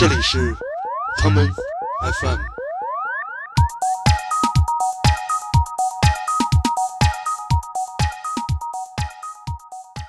[0.00, 0.56] 这里是
[1.22, 1.46] common
[2.22, 2.38] FM。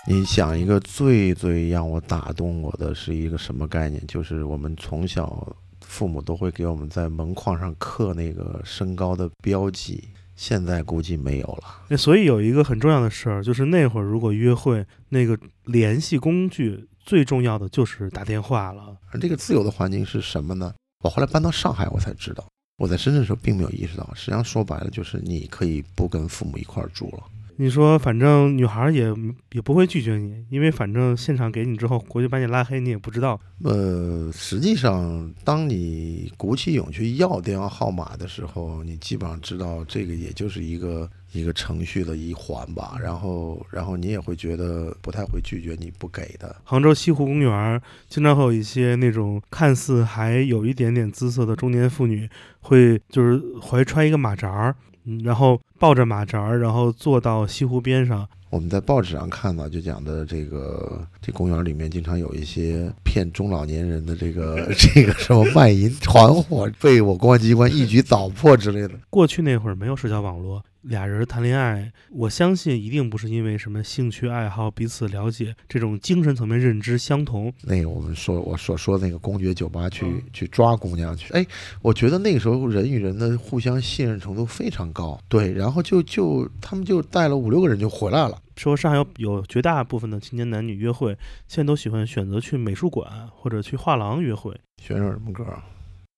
[0.08, 4.01] 你想一个最最让我打动我的是一个什么概念？
[4.08, 5.46] 就是我们从小
[5.81, 11.63] 父母都会给我们在门框上刻那个身高的标记，现在估计没有了。
[11.89, 18.95] 那所以有一个很重要的事儿，就是那会儿如果约会，那个联系工具最重要的就是打电话了。
[19.12, 20.73] 而这个自由的环境是什么呢？
[21.03, 24.08] 我后来搬到上海，我才知道，我在深圳的时候并没有意识到。
[24.13, 27.23] 实际上说白了，就是你可以不跟父母一块儿住了。
[27.58, 29.13] 你说，反正女孩也
[29.52, 33.39] 也不会拒绝你，因为反正现场给你之后，回去把你拉黑，你也不知道。
[33.63, 42.98] 呃，实际上，当你鼓起勇气要电话号码的时候，你基本上知道这个也就是一个一个程序的一环吧。
[43.02, 46.55] 然后，然后你也会觉得不太会拒绝你不给的。
[46.63, 52.30] 杭州西湖公园经常会有一些那种看似还有一点点姿色的中年妇女，
[52.61, 54.75] 会就是怀揣一个马扎儿。
[55.05, 58.29] 嗯，然后抱着马扎儿，然后坐到西湖边上。
[58.51, 68.91] 我们在报纸上看到，就讲的这个这公园里面经常有一些骗中老年人的这个 这个什么卖淫团伙，被我公安机关一举捣破之类的。
[69.09, 70.63] 过去那会儿没有社交网络。
[70.81, 77.53] 俩人谈恋爱，我相信一定不是因为什么兴趣爱好、彼此了解这种精神层面认知相同。
[77.61, 81.45] 那个我们说我所说那个公爵酒吧去去抓姑娘去，哎，
[81.83, 85.19] 我觉得那个时候人与人的互相信任程度非常高。
[85.29, 88.41] 对，然后就就他们就带了五六个人就回来了。
[88.58, 94.55] 说上海有有绝大部分的青年男女约会，现在都喜欢选择去美术馆或者去画廊约会。
[94.81, 95.45] 选首什么歌？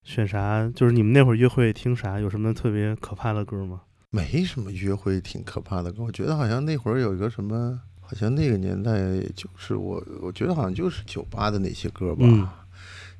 [0.02, 0.70] 选啥？
[0.74, 2.20] 就是你们那会儿约会听啥？
[2.20, 3.80] 有什么特别可怕的歌吗？
[4.10, 8.92] 没什么约会挺可怕的，我觉得好像那会儿有一个什么，好像那个年代
[9.34, 12.66] 就是我，我觉得好像就是酒吧的那些歌吧，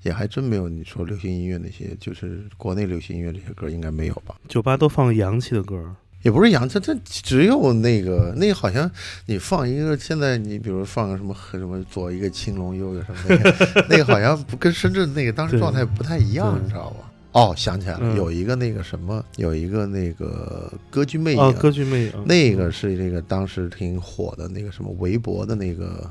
[0.02, 4.36] 也还真没有你说流行音乐那些，就是国内流行音乐这些歌应该没有吧？
[4.46, 8.90] 酒吧都放洋气的歌，也不是洋气，这只有那个那个好像
[9.27, 17.13] 你放一个，现在你比如放个什么什么左一个青龙右一个什么那个， 那个好像不跟深圳那个当时状态不太一样，你知道吧？
[17.33, 26.11] 哦，想起来了，有一个那个什么，有一个那个歌剧魅影，歌剧魅影，那个是那个当时挺火的那个什么韦伯的那个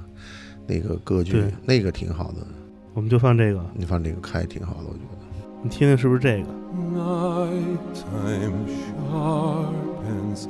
[0.68, 2.46] 那个歌剧，那个挺好的。
[2.94, 5.18] 我们就放这个，你放这个开挺好的，我觉得。
[5.64, 6.48] 你听听是不是这个
[6.94, 8.68] night time
[9.10, 10.48] sharpens,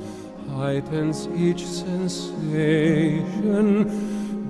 [0.51, 3.65] heightens each sensation.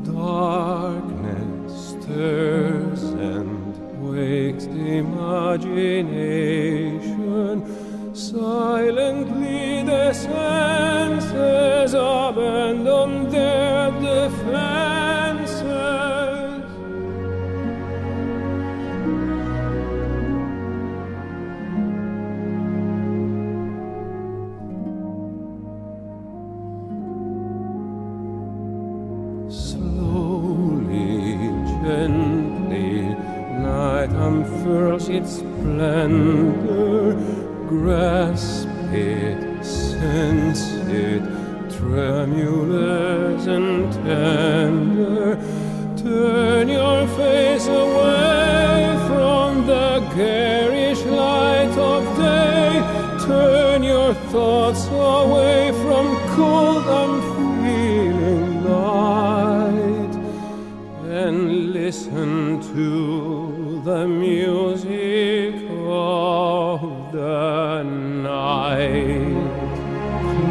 [0.03, 7.63] Darkness stirs and wakes imagination.
[8.13, 15.12] Silently the senses abandon their defense.
[34.73, 37.13] Its splendor.
[37.67, 41.22] Grasp it, sense it,
[41.78, 45.38] tremulous and tender.
[45.97, 52.81] Turn your face away from the garish light of day.
[53.25, 56.05] Turn your thoughts away from
[56.35, 60.13] cold, unfeeling night,
[61.22, 63.32] and listen to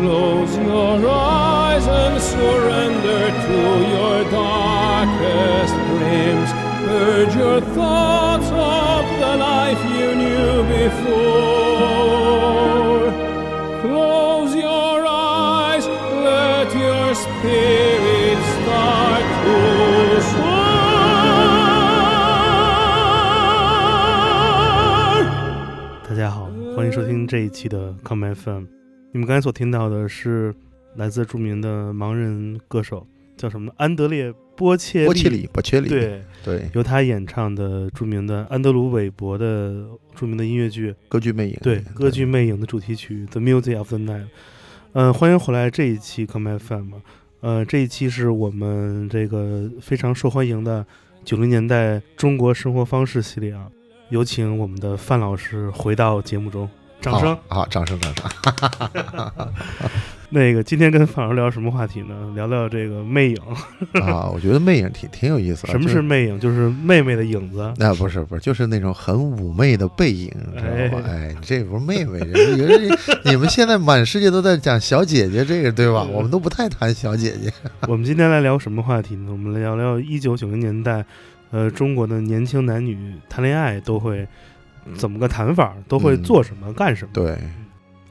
[0.01, 3.59] Close your eyes and surrender to
[3.95, 6.49] your darkest dreams.
[6.87, 11.87] Purge your thoughts of the life you knew before.
[13.81, 19.57] Close your eyes, let your spirit start to
[20.31, 20.67] soar.
[26.09, 28.65] 大家好，欢迎收听这一期的 Come FM。
[29.14, 30.54] 你们刚才所听到的是
[30.96, 33.06] 来自著名的盲人歌手，
[33.36, 33.70] 叫什么？
[33.76, 44.24] 安德烈·波切波切里，波切里，对对，由他演唱的著名的安德鲁·韦伯的著名的音乐剧《歌剧魅影，对歌剧魅影》的主题曲《The Music of the Night》。
[44.94, 46.94] 嗯，欢迎回来这一期 Come FM。
[47.40, 50.86] 呃，这一期是我们这个非常受欢迎的
[51.22, 53.68] 九零年代中国生活方式系列啊。
[54.08, 56.66] 有请我们的范老师回到节目中。
[57.02, 57.36] 掌声。
[57.48, 59.48] 好，好掌声，掌声
[60.34, 62.32] 那个今天跟范老师聊什么话题呢？
[62.34, 63.36] 聊聊这个魅影。
[64.00, 64.30] 啊！
[64.32, 65.72] 我觉得魅影挺挺有意思的。
[65.72, 66.40] 什么是魅影？
[66.40, 67.70] 就是妹妹的影子。
[67.76, 71.04] 那、不是不是，就是那种很妩媚的背影，知道吧？
[71.06, 76.06] 哎哎，你这不是妹妹，人 你们现在满世界都在讲小姐姐这个，对吧？
[76.08, 77.52] 嗯我们都不太谈小姐姐。
[77.86, 79.26] 我们今天来聊什么话题呢？
[79.30, 81.04] 我们来聊聊一九九零年代，
[81.50, 82.96] 呃，中国的年轻男女
[83.28, 84.26] 谈恋爱都会
[84.96, 85.74] 怎么个谈法？
[85.88, 87.10] 都会嗯做什么、干什么？
[87.12, 87.38] 对，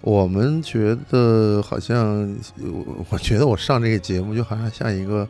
[0.01, 5.27] 我们觉得好像，我我觉得我上这个节目就好像像一个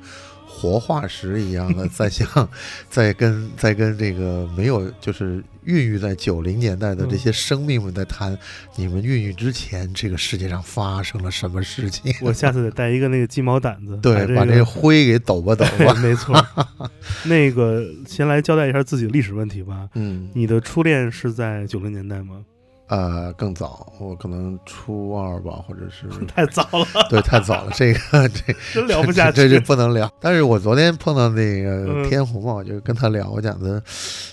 [0.48, 2.50] 活化石一样的， 在像
[2.90, 8.38] 在跟在跟这个没有就是孕育在九零年代的这些生命们在谈，
[8.76, 12.14] 你们孕育之前这个世界上发生了什么事情？
[12.22, 15.94] 我下次得带一个那个鸡毛掸子，对，把这这个灰给抖吧抖吧。
[16.02, 16.36] 没错。
[17.26, 19.90] 那个先来交代一下自己的历史问题吧。
[19.96, 22.44] 嗯，你的初恋是在九零年代吗？
[22.92, 29.38] 呃，更早，我可能初二吧，或者是 太早了， 对，太早了，这个 这真聊不下去。
[29.38, 30.12] 这这不能聊。
[30.20, 33.82] 但是我昨天碰到那个嗯天虹嘛，我就跟他聊，我讲的，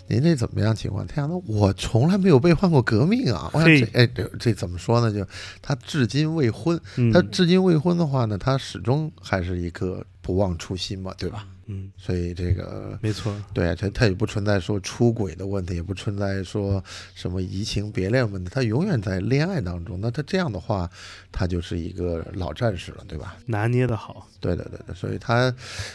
[0.09, 1.07] 您这怎么样情况？
[1.07, 3.49] 他讲的我从来没有背叛过革命啊。
[3.53, 5.13] 我想这哎这这怎么说呢？
[5.17, 5.25] 就
[5.63, 11.47] 他至今未婚，嗯他至今未婚的话呢，他始终还是一个不忘初心嘛，对吧？
[11.47, 11.55] 嗯，
[11.97, 13.35] 所以这个没错。
[13.53, 16.83] 对他他也不存在说出轨的问题，也不存在说
[17.15, 20.01] 什么移情别恋问题，他永远在恋爱当中。
[20.01, 20.91] 那他这样的话，
[21.31, 23.37] 他就是一个老战士了，对吧？
[23.47, 25.55] 拿捏的好，对对对对，所以他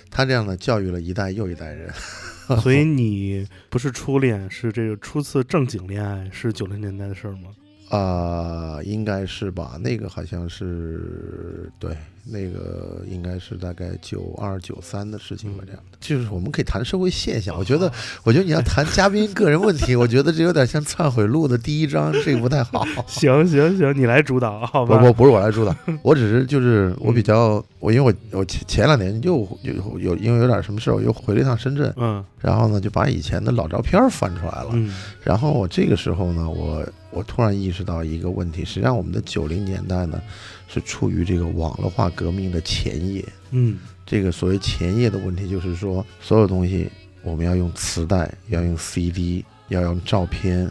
[0.09, 1.91] 他这样的教育了一代又一代人。
[2.61, 7.49] 所以你不是初恋，是这个初次正经恋爱，是九零年代的事儿吗？
[7.89, 9.77] 啊、应该是吧？
[9.79, 15.97] 那个好像是对，那个应该是大概九二九三的事情吧，这样的。
[15.99, 17.55] 就是我们可以谈社会现象。
[17.57, 17.91] 我觉得，
[18.23, 22.85] 我觉得你要谈嘉宾个人问题，我觉得这有点像忏悔录的第一章，这个不太好。
[23.07, 24.97] 行行行，你来主导，好吧？
[24.97, 34.69] 不不不是我来主导， 我只是就是我比较我因为我我前前两年又有有因为有点什么事儿，我又回了一趟深圳，嗯然后呢就把以前的老照片翻出来了。
[34.73, 34.93] 嗯
[35.23, 40.21] 然后我这个时候呢，我我突然意识到一个问题，实际上我们的九零年代呢
[40.73, 43.23] 是处于这个网络化革命的前夜。
[43.51, 46.89] 嗯这个所谓前夜的问题，就是说所有东西
[47.23, 50.69] 我们要用磁带，要用 CD，要用照片，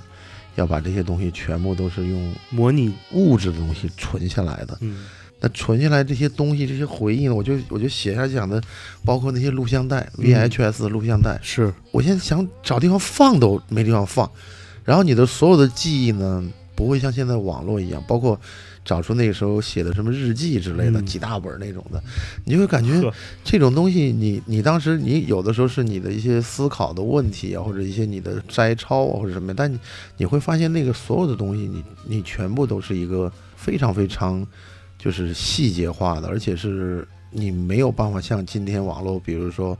[0.56, 4.76] 要把这些东西全部都是用模拟，物质的东西存下来的。
[4.80, 5.04] 嗯
[5.44, 8.62] 那存下来这些东西，这些回忆呢，我就我就写下讲的，
[9.04, 14.30] 包括那些录像带嗯，VHS 的录像带，是我现在想找地方放都没地方放，
[14.84, 18.40] 然后你的所有的记忆呢，不会像现在网络一样，包括
[18.84, 21.06] 找出那个时候写的什么日记之类的，嗯。
[21.12, 22.02] 几大本那种的，
[22.46, 23.12] 你就会感觉
[23.44, 29.78] 这种东西你，你当时你有的时候是你的一些思考的问题啊，或者一些你的摘抄啊，或者什么，但你
[30.16, 34.46] 你会发现那个所有的东西你，你全部都是一个非常非常
[34.98, 39.78] 就是细节化的，而且是你没有办法像今天网络，比如说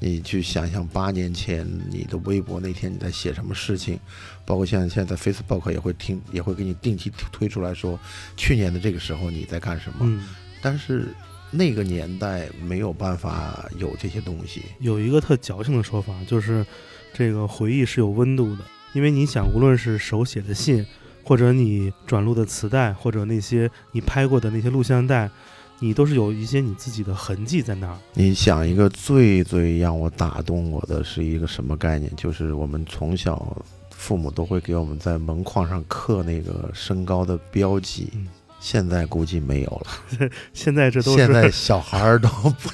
[0.00, 3.98] 你去想象八年前你的微博那天你在写什么事情，
[4.44, 7.98] 包括像现在在 Facebook 也会听也会给你定期推出来说
[8.36, 10.22] 去年的这个时候你在干什么，嗯，
[10.60, 11.14] 但是
[11.50, 14.62] 那个年代没有办法有这些东西。
[14.80, 16.66] 有一个特矫情的说法，就是
[17.12, 20.84] 这个回忆是有温度的，因为你想，无论是手写的信，
[21.22, 25.30] 或者你转录的磁带，或者那些你拍过的那些录像带，
[25.78, 27.96] 你都是有一些你自己的痕迹在那儿。
[28.14, 32.10] 你想一个最最让我打动我的是一个什么概念？
[32.16, 33.56] 就是我们从小
[34.04, 38.26] 父母都会给我们在门框上刻那个身高的标记，嗯
[38.60, 40.30] 现在估计没有了。
[40.52, 42.70] 现在这都现在小孩儿都不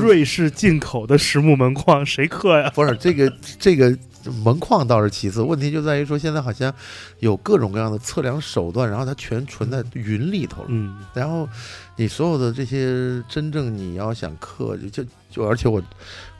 [0.00, 2.70] 瑞士进口的实木门框，谁刻呀？
[2.74, 3.96] 不是这个这个
[4.44, 6.72] 门框倒是其次，问题就在于说现在好像
[7.20, 10.68] 有各种各样的测量手段，然后它全存在云里头了。
[10.70, 11.48] 嗯然后
[11.96, 15.82] 你所有的这些真正你要想刻，就就就而且我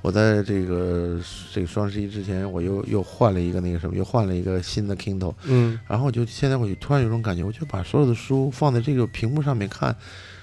[0.07, 1.19] 我在这个
[1.53, 5.81] 这个双十一之前，我又又换了一个那个什么，又换了一个新的 Kindle，嗯。
[5.89, 9.97] 然后我就现在我就突然有种感觉，我就把所有的书放在这个屏幕上面看，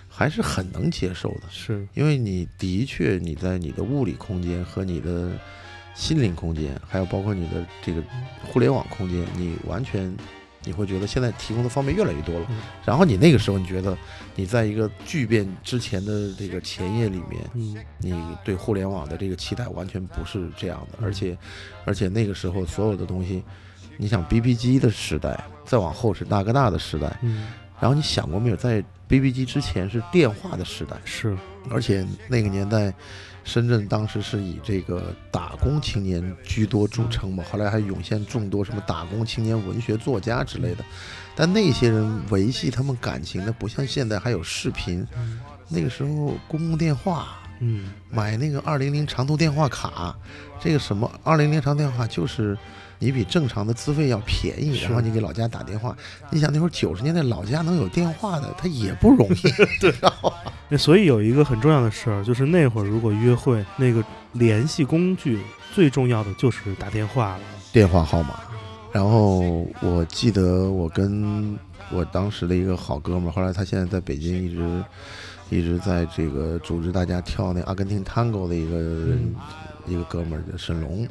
[0.10, 1.88] 还是很能接受的，是。
[1.94, 5.32] 因为你的确你在你的物理空间和你的
[5.96, 8.04] 心灵空间，还有包括你的这个
[8.44, 10.14] 互联网空间，你完全
[10.64, 12.46] 你会觉得现在提供的方面越来越多了。
[12.50, 13.98] 嗯然后你那个时候，你觉得
[14.36, 21.38] 你在一个巨变之前的这个前夜里面，嗯你对互联网的这个期待完全不是这样的，嗯而且，
[21.86, 23.44] 而且那个时候所有的东西，
[23.98, 27.48] 你想 BB 机的时代，再往后是大哥大的时代，嗯
[27.80, 31.38] 然后你想过没有，在 BB 机之前是电话的时代，是，
[31.70, 32.94] 而且那个年代，
[33.44, 40.84] 深圳当时是以这个打工青年居多著称嘛，后来还涌现众多什么打工青年文学作家之类的。
[41.36, 45.06] 但那些人维系他们感情的，不像现在还有视频。
[45.68, 50.16] 那个时候公共电话，嗯买那个二零零长途电话卡，
[50.60, 52.56] 这个什么二零零长途电话就是
[53.00, 55.96] 你比正常的资费要便宜，然后你给老家打电话。
[56.30, 60.52] 你想那会儿九十年代老家能有电话的，他也不容易，知道吧？
[60.70, 65.40] 那 所以有一个很重要的事儿，就是那会儿如果约会，那个联系工具
[65.74, 67.42] 最重要的就是打电话了。
[67.72, 68.40] 电话号码。
[68.92, 71.58] 然后我记得我跟
[71.92, 74.84] 我当时的一个好哥们儿，后来他现在在北京一直
[75.50, 79.36] 一直在这个组织大家跳那阿根廷探戈的一个人、
[79.88, 81.08] 一个哥们儿沈龙。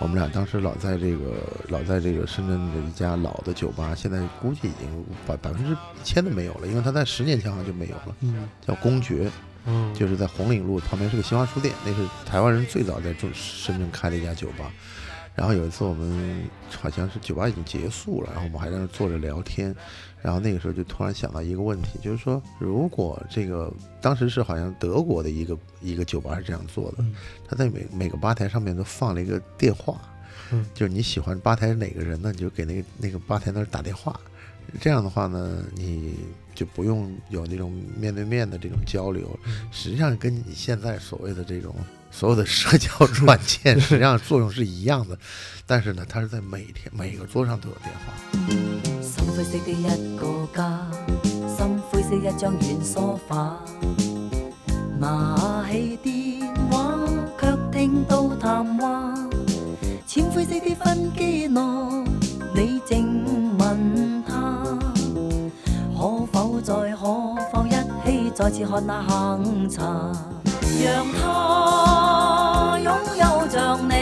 [0.00, 9.30] 我们俩当时老在这个老在这个深圳的一家老的酒吧，现在估计已经百百分之一千都没有了，因为他在十年前好像就没有了，嗯叫公爵。
[9.66, 14.70] 嗯，就是在红岭路旁边是个新华书店，那是台湾人最早在中深圳开的一家酒吧。
[15.34, 19.74] 然后有一次我们好像是酒吧已经结束了，然后我们还在那坐着聊天，
[20.24, 27.14] 然后那个时候就突然想到一个问题，就是说如果这个当时是好像德国的一个一个酒吧是这样做的嗯，
[27.46, 30.00] 他在每每个吧台上面都放了一个电话，
[30.50, 30.64] 嗯。
[30.72, 34.18] 就是你喜欢吧台哪个人呢，你就给那个那个吧台那儿打电话，
[34.80, 36.14] 这样的话呢，你
[36.54, 39.38] 就不用有那种面对面的这种交流，
[39.70, 41.74] 实际上跟你现在所谓的这种
[42.16, 42.88] 所有的社交
[43.24, 45.18] 软件， 实际上作用是一样的，
[45.66, 48.14] 但是呢，它是在每天每个桌上都有电话。
[49.02, 50.86] 深灰色的一個家，
[51.58, 53.58] 深灰色一張軟梳化，
[55.00, 57.00] 拿起電話
[57.36, 59.14] 卻聽到談話，
[60.06, 61.60] 淺灰色的分機內，
[62.54, 64.78] 你正問他，
[65.98, 67.70] 可否再可否一
[68.06, 70.12] 起再次看那下午茶，
[70.82, 73.54] 讓他擁有像
[73.88, 73.92] 你。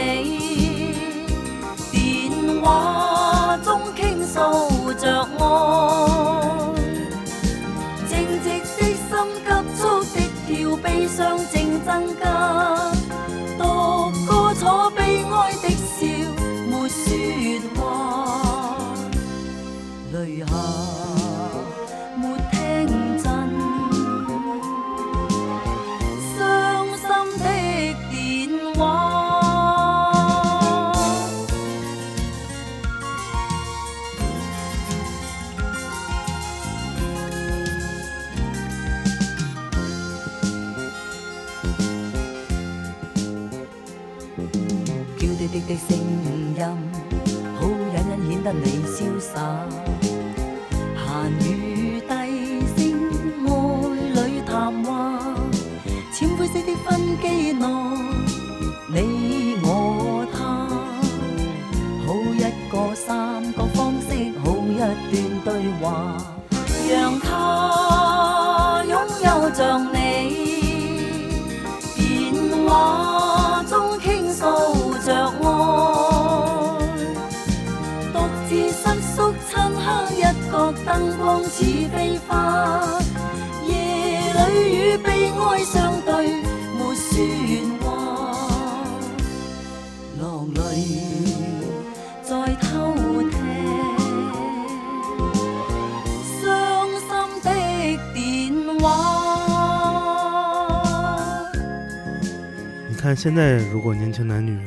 [1.91, 1.95] 電
[2.61, 2.67] 話
[3.63, 4.35] 中傾訴
[4.95, 5.03] 着
[5.39, 5.41] 愛，
[8.09, 8.11] 靜
[8.41, 9.11] 寂的心
[9.45, 10.15] 急速的
[10.47, 11.17] 跳，悲傷
[11.51, 11.87] 正增
[12.19, 12.23] 加。
[13.59, 13.61] 獨
[14.25, 16.01] 個坐悲哀的笑，
[16.67, 17.01] 沒說
[17.75, 17.81] 話，
[20.13, 20.45] 淚下
[45.67, 45.97] 的聲
[46.57, 46.59] 音，
[47.57, 49.31] 好隱隱顯得你瀟灑。
[50.97, 51.01] 閒
[51.39, 51.41] 語
[52.01, 52.11] 低
[52.75, 52.77] 聲，
[53.45, 53.47] 愛
[54.13, 54.51] 侶談
[54.83, 54.89] 話，
[56.13, 56.87] 淺灰色的分
[57.21, 57.65] 機內，
[58.89, 58.95] 你
[59.63, 59.65] 我
[60.33, 60.37] 他，
[62.05, 63.05] 好一個三
[63.53, 64.09] 個方式，
[64.43, 64.93] 好一段
[65.45, 65.47] 對
[65.81, 65.85] 話，
[66.89, 68.91] 讓他擁
[69.23, 69.61] 有像
[69.93, 69.95] 你。
[71.95, 72.01] 電
[72.67, 72.71] 話
[79.23, 79.85] 瑟縮漆黑
[80.17, 80.53] 一角，
[80.85, 81.95] 燈光似飛
[82.27, 82.99] 花。
[83.65, 83.71] 夜
[84.33, 84.41] 裏
[84.75, 86.11] 與悲哀相對，
[86.77, 87.07] 沒說
[87.81, 87.87] 話，
[90.19, 90.57] 落淚
[92.21, 92.93] 再偷
[93.29, 93.31] 聽，
[96.41, 96.43] 傷
[96.99, 97.09] 心
[97.43, 97.47] 的
[98.13, 98.17] 電
[98.81, 98.85] 話。
[102.89, 104.59] 你看现在如果年轻男女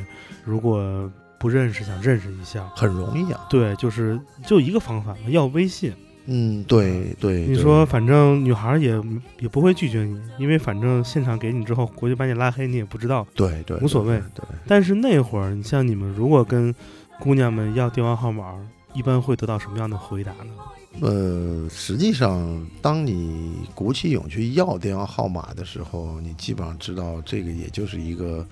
[0.44, 1.10] 如果
[1.46, 3.46] 不认识，想认识一下，很容易啊。
[3.48, 5.92] 对，就是就一个方法嘛，要微信。
[6.24, 7.46] 嗯，对对。
[7.46, 9.00] 你说，反正女孩也
[9.38, 13.24] 也不会拒绝你，因为反正现场给你之后，回去把你拉黑，你也不知道。
[13.32, 14.44] 对对，无所谓对。
[14.44, 16.74] 对但是那会儿，你像你们如果跟
[17.20, 18.56] 姑娘们要电话号码，
[18.92, 20.52] 一般会得到什么样的回答呢？
[21.00, 28.44] 呃，实际上，当你鼓起勇气要电话号码的时候，你基本上知道这个也就是一个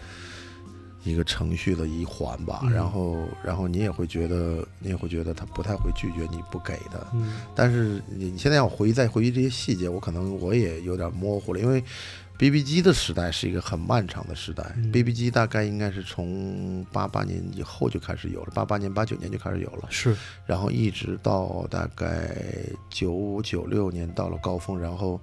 [1.04, 2.60] 一个程序的一环吧。
[2.64, 7.06] 嗯然后，然后你也会觉得，你也会觉得他不太会拒绝你不给的。
[7.12, 11.82] 嗯但是你你现在要回忆再回忆这些细节，我可能我也有点模糊了，因为
[12.36, 14.64] BB 机的时代是一个很漫长的时代。
[14.76, 19.86] 嗯 BB 机大概应该是从八八年以后就开始有了，八八年、八九年就开始有了。
[19.88, 22.36] 是，然后一直到大概
[22.90, 25.20] 九五九六年到了高峰，然后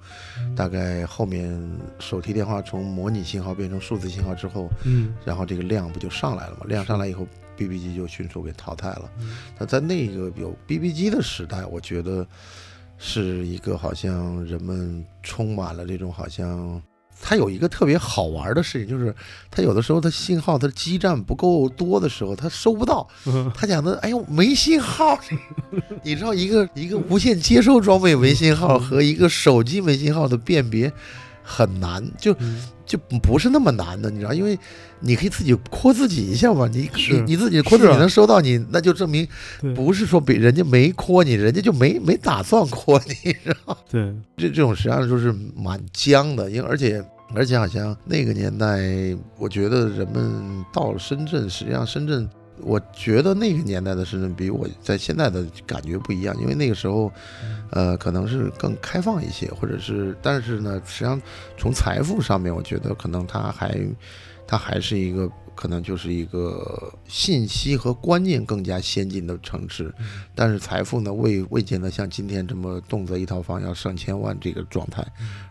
[0.55, 1.53] 大概后面
[1.99, 6.65] 手提电话从模拟信号变成数字信号之后，嗯然后这个量不就上来了嘛？
[6.67, 7.27] 量上来以后
[7.57, 9.11] ，BB 机就迅速给淘汰了。
[9.19, 12.25] 嗯那在那个有 BB 机的时代，我觉得
[12.97, 16.81] 是一个好像人们充满了这种好像。
[17.21, 19.15] 它有一个特别好玩的事情，就是
[19.49, 23.07] 它有的时候它信号它基站不够多的时候，它收不到。
[23.53, 25.19] 他讲的，哎呦，没信号，
[26.03, 30.91] 你知道一个一个无线接收装备没信号和一个手机没信号的辨别
[31.43, 32.61] 很难，就嗯
[32.91, 34.59] 就不是那么难的，你知道，因为
[34.99, 39.25] 你可以自己扩自己一下嘛，你你你自己扩自己能收到你，那就证明
[39.73, 43.77] 不是说比人家没扩你，人家就没没打算扩你，知道。
[43.89, 47.01] 对，这这种实际上就是蛮僵的，因为而且
[47.33, 57.11] 而且好像那个年代，我觉得人们到了深圳，实际上深圳，我觉得那个年代的深圳比我在现在的感觉不一样，因为那个时候，
[57.71, 61.21] 呃，可能是更开放一些，或者是，但是呢，实际上
[61.57, 63.79] 从财富上面，我觉得可能它还
[64.45, 65.29] 它还是一个。
[65.55, 69.93] 可能就是一个信息和观念更加先进的城市，
[70.33, 75.05] 但是财富呢未未见得像今天这么动辄一套房要上千万这个状态，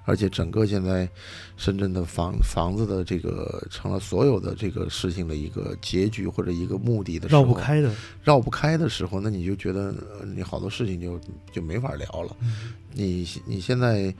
[0.04, 1.09] 而且整个现在
[1.57, 7.92] 深圳的房房子的这个成了所有的这个事情的一个结局或者一个目的的时候，绕不开的。
[8.23, 11.21] 绕不开的时候，那你就觉得呃你好多事情就
[11.52, 12.37] 就没法聊了。
[12.92, 14.12] 你你现在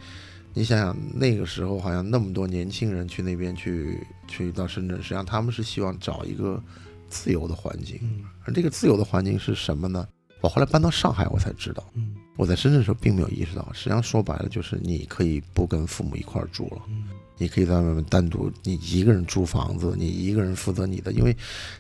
[0.53, 6.63] 你想想那个时候，好像那么多年轻人去那边去去到深圳，实际上他们是希望找一个
[7.09, 10.07] 自由的环境，嗯而这个自由的环境是什么呢？
[10.41, 11.85] 我后来搬到上海，我才知道。
[11.95, 17.09] 嗯我在深圳的时候并没有意识到，实际上说白了就是你可以不跟父母一块儿住了，嗯
[17.41, 21.35] 你可以在外面单独，你一个人租房子，你一个人负责你的，因为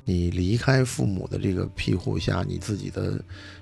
[0.07, 3.12] 你离开父母的这个庇护下，你自己的，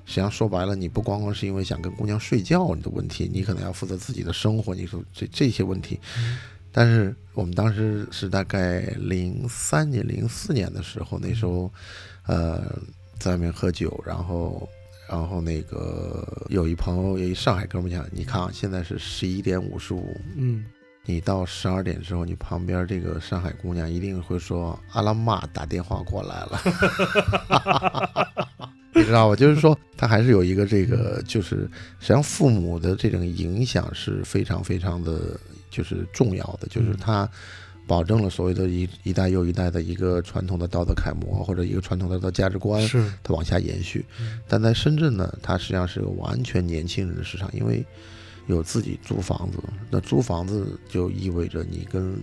[0.06, 5.98] 实际上说白了，你不光光是因为想跟姑娘睡觉你的问题，你可能要负责自己的生活，你说这这些问题。
[6.70, 11.68] 但是我们当时是大概零三年、零四年的时候，那时候，
[12.26, 12.78] 呃，
[13.18, 14.68] 在外面喝酒，然后，
[15.08, 20.64] 然后那个有一朋友，有一上海哥们讲，你看啊，现在是十一点五十五，嗯
[21.08, 26.60] 你到十二点之后，你旁边这个上海姑娘一定会说：“阿拉妈打电话过来了。”
[28.92, 29.34] 你知道吧？
[29.34, 37.26] 就是说，他还是有一个这个，就是实际上父母的这种影响是非常非常的，就是重要的，就是他
[37.86, 44.40] 保证了所谓的一一代又一代的一个传统的道德楷模或者一个传统的道德价值观，是它往下延续嗯。
[44.46, 47.82] 但在深圳呢，它实际上是个完全年轻人的市场，因为
[48.48, 49.58] 有自己租房子，
[49.90, 52.18] 那租房子就意味着你跟，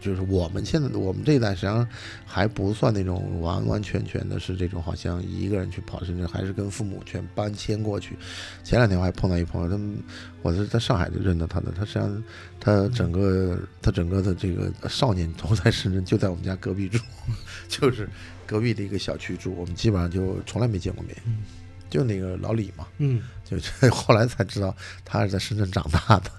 [0.00, 1.86] 就是我们现在我们这一代实际上
[2.24, 8.16] 还不算那种完完全全的是这种好像一个人去跑深圳，还是跟父母全搬迁过去。
[8.64, 9.98] 前两天我还碰到一朋友，他们
[10.42, 12.24] 我是在上海就认得他的，他实际上
[12.58, 16.98] 他整个他整个的这个少年都在深圳，就在我们家隔壁住，
[17.68, 18.08] 就是
[18.46, 21.42] 隔壁的一个小区住，我们基本上就从来没见过面嗯。
[21.88, 26.30] 就那个老李嘛，嗯就这 后来才知道他是在深圳长大的。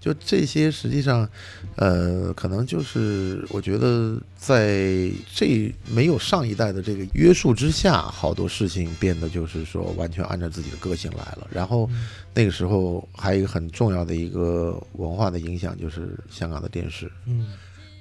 [0.00, 1.28] 就这些，实际上，
[1.76, 11.46] 呃，可能就是我觉得在这没有上一代的这个约束之下，好多事情变得就是说完全按照自己的个性来了。
[11.50, 11.88] 然后
[12.34, 17.10] 那个时候还有一个很重要的一个文化的影响，就是香港的电视。
[17.26, 17.48] 嗯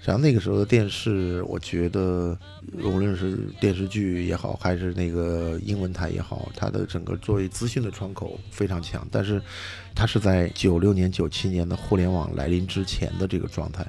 [0.02, 2.36] 实际上那个时候的电视，我觉得
[2.74, 9.08] 无论是电视剧也好，还是那个英文台也好，它的整个作为资讯的窗口非常强。
[9.12, 9.40] 但是
[9.94, 13.86] 它是在九六年、九七年的互联网来临之前的这个状态，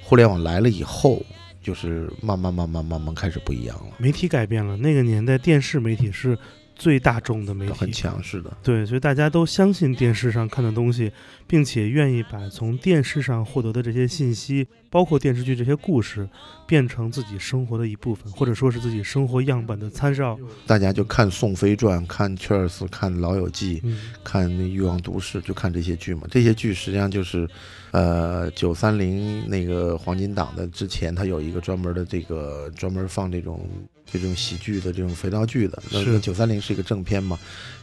[0.00, 1.20] 互联网来了以后，
[1.60, 6.38] 就是慢慢、慢慢、慢慢开始不一样了，媒体改变了，那个年代电视媒体是
[6.76, 8.56] 最大众的媒体，很强势的。
[8.62, 11.10] 对，所以大家都相信电视上看的东西，
[11.48, 16.26] 并且愿意把从电视上获得的这些信息，包括电视剧这些故事，
[16.66, 20.38] 变成自己生活的一部分，或者说是自己生活样本的参照。
[20.66, 26.22] 大家就看《宋飞传》、看《圈尔斯》、看《老友记》，嗯看那《欲望都市》，就看这些剧嘛。
[26.30, 27.46] 这些剧实际上就是，
[27.90, 33.68] 呃，九三零那个黄金档的之前，它有一个专门的这个专门放这种
[34.10, 35.82] 这种喜剧的这种肥皂剧的。
[35.92, 37.38] 那是那九三零是一个正片嘛。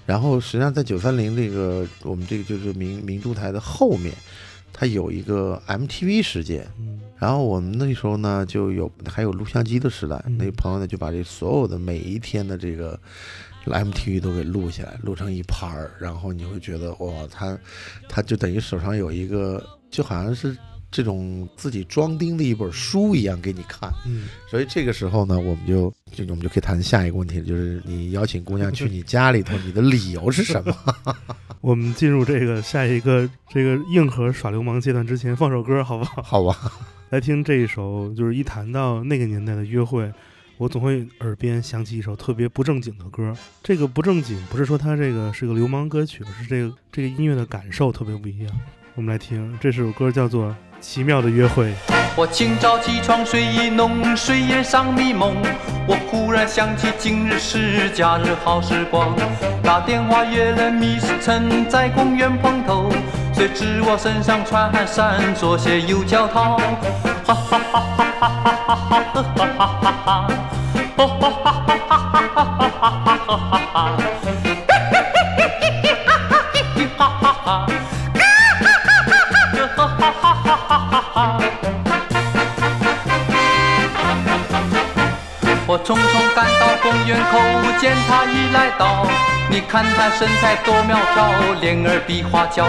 [0.08, 4.12] 然后实际上在九三零这个我们这个就是明明珠台的后面，
[4.74, 6.68] 它有一个 MTV 时间。
[6.80, 10.38] 嗯然后我们那时候呢，就有还有录像机的时代，嗯。
[10.38, 13.00] 那朋友呢就把这所有的每一天的这个
[13.66, 17.58] MTV 都给录下来，录成一盘儿，然后你会觉得哇，他
[18.10, 20.58] 他就等于手上有一个，就好像是
[20.94, 23.92] 这种自己装订的一本书一样给你看。
[24.06, 30.76] 嗯所以这个时候呢，我们就就我们就可以谈下一个问题，就是你邀请姑娘去你家里头，你的理由是什么？
[31.60, 36.22] 我们进入这个下一个这个硬核耍流氓阶段之前，放首歌好不好？
[36.22, 36.72] 好吧，
[37.10, 40.12] 来听这一首，就是一谈到那个年代的约会，
[40.58, 43.36] 我总会耳边响起一首特别不正经的歌。
[43.64, 48.60] 这个不正经不是说它这个是个流氓歌曲，而是这个这个音乐的感受特别不一样。
[48.96, 50.50] 我们来听这首歌，叫做
[50.84, 51.68] 《奇妙的约会》。
[52.16, 55.34] 我清早起床，睡意浓，睡眼尚迷蒙。
[55.88, 59.16] 我忽然想起今日是假日好时光，
[59.64, 62.92] 打电话约了 Miss 陈在公园碰头。
[63.34, 66.58] 谁知我身上穿汗衫，左鞋右脚套，
[67.26, 70.28] 哈哈哈哈哈哈哈哈哈哈哈哈哈，
[70.98, 74.13] 哈哈哈哈哈哈哈哈哈
[87.32, 87.40] 口，
[87.80, 89.06] 见他已来到。
[89.50, 92.66] 你看他身材多苗条，脸儿比花娇。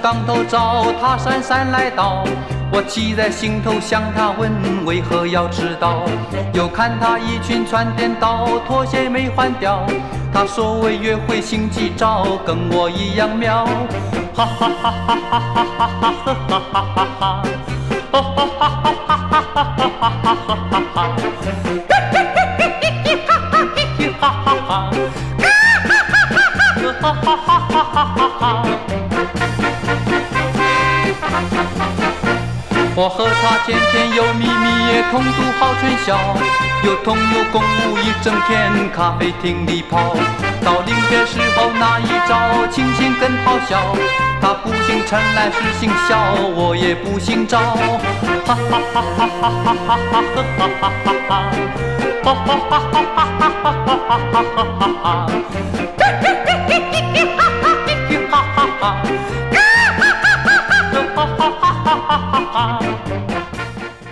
[0.02, 2.24] 当头照，他姗姗来到，
[2.72, 4.52] 我气在心头，向他问
[4.84, 6.02] 为何要迟到。
[6.54, 9.86] 又看他衣裙穿颠倒，拖鞋没换掉。
[10.34, 13.66] 他说为约会心急躁，跟我一样妙。
[14.34, 17.44] 哈哈哈哈哈哈哈哈哈哈哈哈哈！
[18.12, 20.98] 哈哈哈哈哈哈哈哈哈哈哈！
[21.90, 24.72] 嘿嘿嘿嘿嘿嘿哈哈嘿嘿哈哈哈！
[27.02, 28.52] 哈哈哈哈哈哈哈！
[32.94, 36.36] 我和他甜甜又蜜蜜，也同度好春宵，
[36.84, 40.14] 又同游共舞一整天，咖啡厅里跑。
[40.64, 43.96] 到临别时候那一招，亲亲更好笑。
[44.42, 47.60] 他不姓陈来是姓肖，我也不姓赵。
[48.46, 48.56] 哈哈
[48.94, 51.32] 哈哈哈哈哈哈哈哈哈哈哈！
[52.24, 55.06] 哈哈哈哈哈哈哈哈哈哈哈！
[55.98, 58.82] 嘿嘿嘿嘿嘿嘿哈哈嘿嘿哈哈哈！
[58.82, 59.41] 哈哈哈哈哈哈！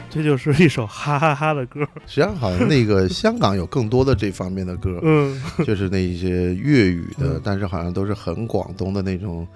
[0.10, 1.82] 这就是一首哈哈哈的歌。
[2.08, 9.48] 实际上好像那个 香港有更多的这方面的歌，嗯， 就是那一些粤语的嗯，但是好像都是很广东的那种，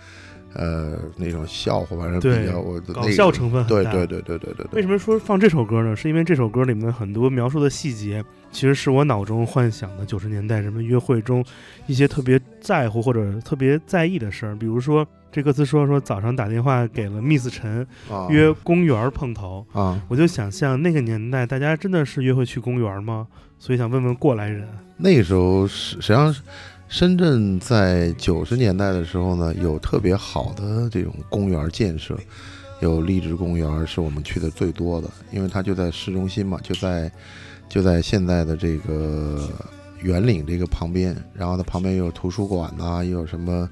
[0.53, 3.91] 呃，那种笑话，反正对比较我搞那个笑成分很大。
[3.91, 5.95] 对对对对对对对，为什么说放这首歌呢？
[5.95, 11.43] 是因为这首歌里面很多描述的细节，其实是我脑中幻想的九十年代人们约会中
[11.88, 14.56] 一些特别在乎或者特别在意的事儿。
[14.56, 19.65] 比如说，这歌词说说早上打电话给了 Miss 陈，啊约公园碰头。
[19.74, 23.26] 啊，我就想象那个年代，大家真的是约会去公园吗？
[23.58, 24.67] 所以想问问过来人。
[24.96, 26.36] 那个时候是实际上
[26.88, 32.15] 深圳在九十年代的时候呢，有特别好的这种公园建设，
[32.80, 37.12] 有荔枝公园是我们去的最多的，因为它就在市中心嘛，就在
[37.67, 39.50] 就在现在的这个
[40.04, 43.67] 圆岭这个旁边，然后它旁边又有图书馆呐、又有什么。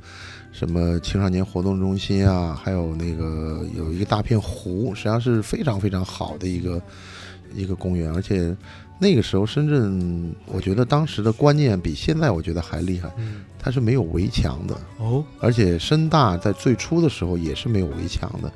[0.62, 6.80] 什么青少年活动中心啊，还有那个有一个大片湖，实际上是非常非常好的一个
[7.52, 8.56] 一个公园，而且
[9.00, 18.54] 那个时候深圳，我觉得当时的观念比现在我觉得还厉害，嗯，它是没有围墙的，哦，而且深大在最初的时候也是没有围墙的，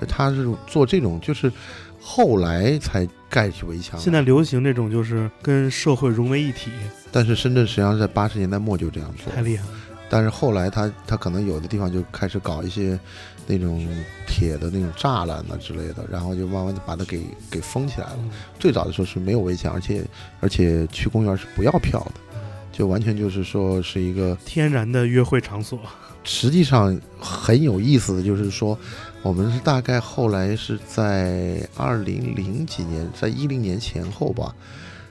[0.00, 1.52] 就它是做这种就是
[2.00, 3.98] 后来才盖起围墙。
[3.98, 6.70] 现在流行这种就是跟社会融为一体，
[7.10, 9.72] 但是深圳实际上在八十年代末就这样做太，厉害了。
[10.08, 12.98] 但是后来他他可能有的地方就开始搞一些
[13.46, 13.86] 那种
[14.26, 18.18] 铁的那种栅栏呐之类的，然后就慢慢的把它给给封起来了。
[18.18, 20.04] 嗯最早的时候是没有围墙，而且
[20.40, 22.40] 而且去公园是不要票的，
[22.72, 25.78] 就完全就是说是一个天然的约会场所。
[26.24, 28.76] 实际上很有意思的就是说，
[29.22, 34.54] 我们是大概后来是在二零零几年，在一零年前后吧，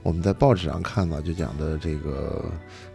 [0.03, 2.45] 我们在报纸上看到，就讲的这个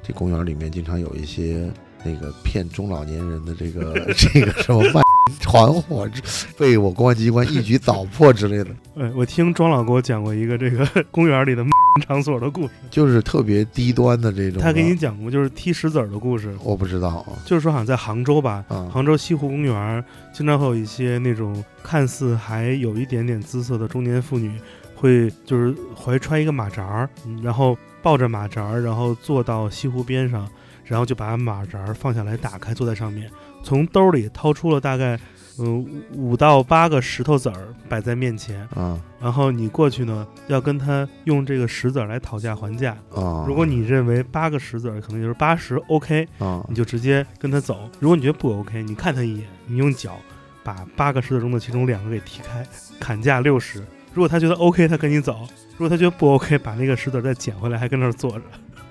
[0.04, 1.68] 这公园里面经常有一些
[2.04, 5.00] 那个骗中老年人的这个 这个什么卖
[5.40, 6.20] 团伙之
[6.58, 11.64] 被我公安机关一举捣破之类的， 哎，我听庄老给我讲过一个这个 公园里的
[12.06, 14.60] 场所的故事，就是特别低端的这种。
[14.62, 17.32] 他给你讲过就是踢石子儿的故事，我不知道啊。
[17.44, 18.88] 就是说好像在杭州吧，啊。
[18.92, 24.52] 杭州西湖公园经常会有一些那种看似还有一点点姿色的中年妇女，
[24.94, 30.48] 会就是怀揣一个马扎儿，嗯然后抱着马扎儿，然后坐到西湖边上，
[30.84, 33.30] 然后就把马扎儿放下来，打开，坐在上面，
[33.62, 35.18] 从兜里掏出了大概
[35.58, 42.96] 嗯五到八个石头子儿摆在面前，啊然后你过去呢，要跟他用这个石子儿来讨价还价。
[43.14, 43.44] 啊！
[43.46, 47.88] 如果你认为八个石子儿可能就是八十 OK，啊你就直接跟他走。
[48.00, 50.18] 如果你觉得不 OK，你看他一眼，你用脚
[50.64, 52.66] 把八个石子中的其中两个给踢开，
[52.98, 53.84] 砍价六十。
[54.14, 58.42] 如果他觉得 OK，他跟你走；如果他觉得不 OK，把那个石子再捡回来，还跟那儿坐着。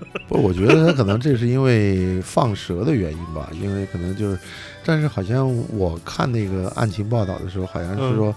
[0.27, 4.39] 不，我觉得他可能这是因为放蛇的原因吧， 因为可能就是，
[4.85, 8.33] 但是好像我看那个案情报道的时候，好像是说，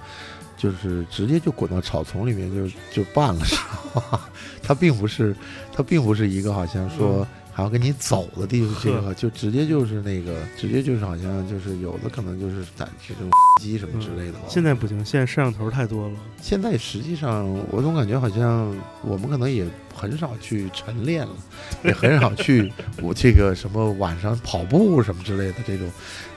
[0.56, 3.56] 就是直接就滚到草丛里面就就办了，是
[3.94, 4.28] 吧？
[4.62, 5.34] 他并不是，
[5.72, 13.30] 他并不是一个好像说还要跟你走的地方，这个 就直接就是那个，直接就是好像就是有的可能就是打这种
[13.62, 14.40] 机什么之类的吧。
[14.48, 16.14] 现在不行，现在摄像头太多了。
[16.42, 19.64] 现在实际上，我总感觉好像我们可能也
[19.94, 21.32] 很少去晨练了，
[21.84, 25.86] 也很少去我这个什么晚上跑步什么之类的这种，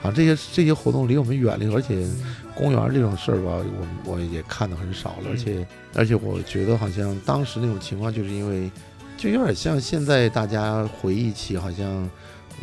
[0.04, 2.08] 啊，这些这些活动离我们远了，而且
[2.54, 3.58] 公园这种事儿吧，
[4.06, 8.70] 我我也看的很少了，而且而且我觉得好像当时那种情况，就是因为
[9.18, 12.10] 就有点像现在大家回忆起好像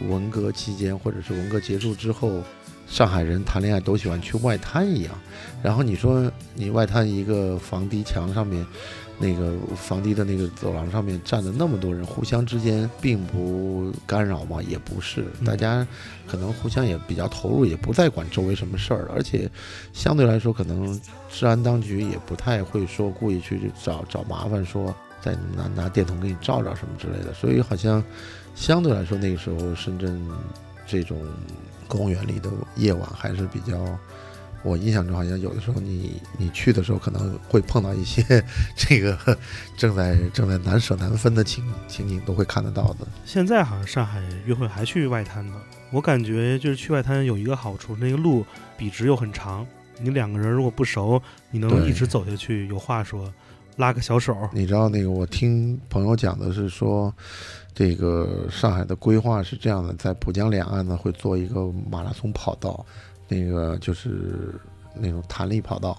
[0.08, 2.42] 文革期间或者是文革结束之后。
[2.86, 5.14] 上海人谈恋爱都喜欢去外滩一样，
[5.62, 8.64] 然后你说你外滩一个防堤墙上面，
[9.18, 14.62] 那个防堤的那个走廊上面站了那么多人，互相之间并不干扰嘛？
[14.62, 15.84] 也不是，嗯大家
[16.26, 19.50] 可能互相也比较投入，也不再管周围什么事儿了，而且
[19.94, 28.04] 相对来说，可能治安当局也不太会说故意去找找麻烦，说再拿拿电筒给你照照什么之类的，所以好像
[28.54, 30.20] 相对来说那个时候深圳
[30.86, 31.24] 这种
[31.88, 33.98] 公园里的夜晚还是比较。
[34.66, 38.22] 我印象中好像有的时候你你去的时候可能会碰到一些
[38.74, 39.38] 这个
[39.76, 43.06] 正在正在难舍难分的情情景，都会看得到的。
[43.26, 45.52] 现在好像上海约会还去外滩呢。
[45.90, 48.42] 我感觉就是去外滩有一个好处，那个路
[48.78, 49.66] 笔直又很长，
[50.00, 53.30] 你两个人如果不熟，你能一直走下去，有话说，
[53.76, 54.36] 拉个小手。
[54.52, 57.12] 你知道那个我听朋友讲的是说，
[57.74, 62.84] 这个上海的规划是这样的，在浦江两岸呢会做一个马拉松跑道，
[63.28, 64.54] 那个就是
[64.94, 65.98] 那种弹力跑道。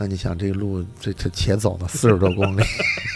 [0.00, 2.62] 那你想这个路这这且走呢四十多公里，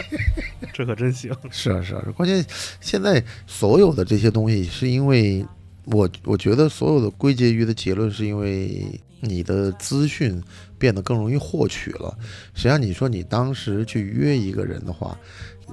[0.73, 1.33] 这可真行。
[1.49, 2.45] 是啊是啊，关键
[2.81, 5.45] 现在所有的这些东西，是因为
[5.85, 10.41] 我我觉得所有的归结于的结论，是因为你的资讯
[10.77, 12.15] 变得更容易获取了。
[12.53, 15.17] 实际上，你说你当时去约一个人的话，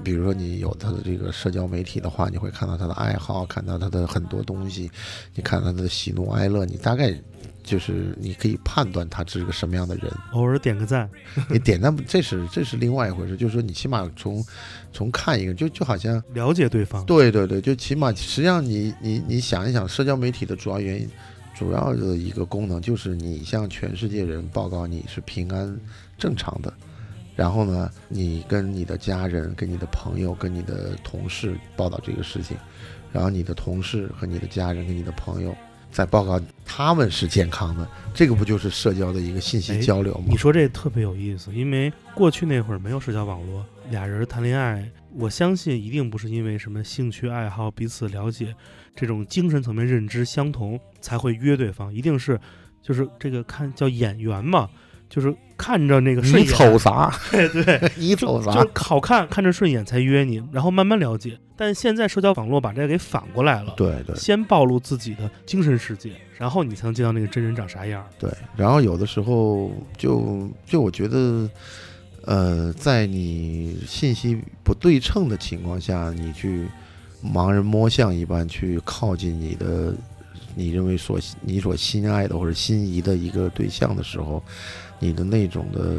[0.02, 4.90] 比如说你有他的这个社交媒体的话，你会看到他的爱好，看到他的很多东西，
[5.34, 7.14] 你看他的喜怒哀乐，你大概。
[7.62, 11.08] 就是你可以判断他是个什么样的人，偶尔点个赞，
[11.50, 13.36] 你点赞这是这是另外一回事。
[13.36, 14.42] 就是说，你起码从
[14.94, 17.04] 从看一个，就就好像了解对方。
[17.04, 21.08] 对对对，就起码实际上你你你想一想，社交媒体的主要原因，
[21.60, 25.78] 主要的一个功能就是你向全世界人报告你是平安
[26.16, 26.72] 正常的，
[27.36, 32.56] 然后呢，你跟你的家人、跟你的朋友、跟你的同事报道这个事情，
[33.12, 35.54] 然后你的同事和你的家人跟你的朋友
[35.92, 40.28] 再报告他们是健康的，这个不就是社交的一个信息哎交流吗？
[40.30, 48.54] 你说这特别有意思，因为过去那会儿没有社交网络，俩人谈恋爱，我相信一定不是因为什么兴趣爱好、彼此了解
[48.94, 52.38] 这种精神层面认知相同才会约对方，一定是
[52.82, 54.68] 就是这个看叫眼缘嘛，
[55.08, 57.12] 就是看着那个顺你眼，瞅啥？
[57.30, 58.52] 对对， 你瞅啥？
[58.52, 61.38] 就是好看，看着顺眼才约你，然后慢慢了解。
[61.56, 68.02] 但现在社交网络把这个给反过来了，对对先暴露自己的精神世界，然后你才能见到那个真人长啥样。
[68.18, 71.46] 对，然后有的时候就就我觉得，
[72.24, 76.66] 呃，在你信息不对称的情况下，你去
[77.22, 79.94] 盲人摸象一般去靠近你的
[80.54, 84.42] 你认为所你所心爱的或者心仪的一个对象的时候，
[84.98, 85.98] 你的那种的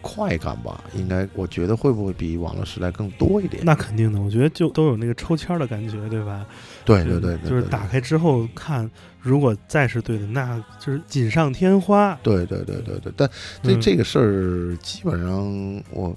[0.00, 3.62] 快感吧，应该我觉得会不会比网络时代更多一点？
[3.64, 6.46] 那肯定的，我觉得就都有那个抽签儿的感觉，对吧？
[6.84, 8.88] 对对对对，对就是打开之后看，
[9.20, 12.16] 如果再是对的，那就是锦上添花。
[12.22, 13.28] 对对对对对，但
[13.62, 16.16] 这嗯这个事儿基本上我，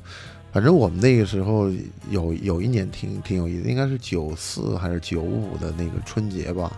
[0.52, 1.72] 反正我们那个时候
[2.10, 6.72] 有有一年挺挺有意思，应该是九四还是九五的那个春节吧。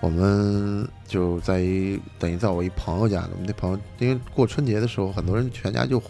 [0.00, 6.02] 我们就在一等于在我一朋友家，我们那朋友因为过春节的时候，很多人全家就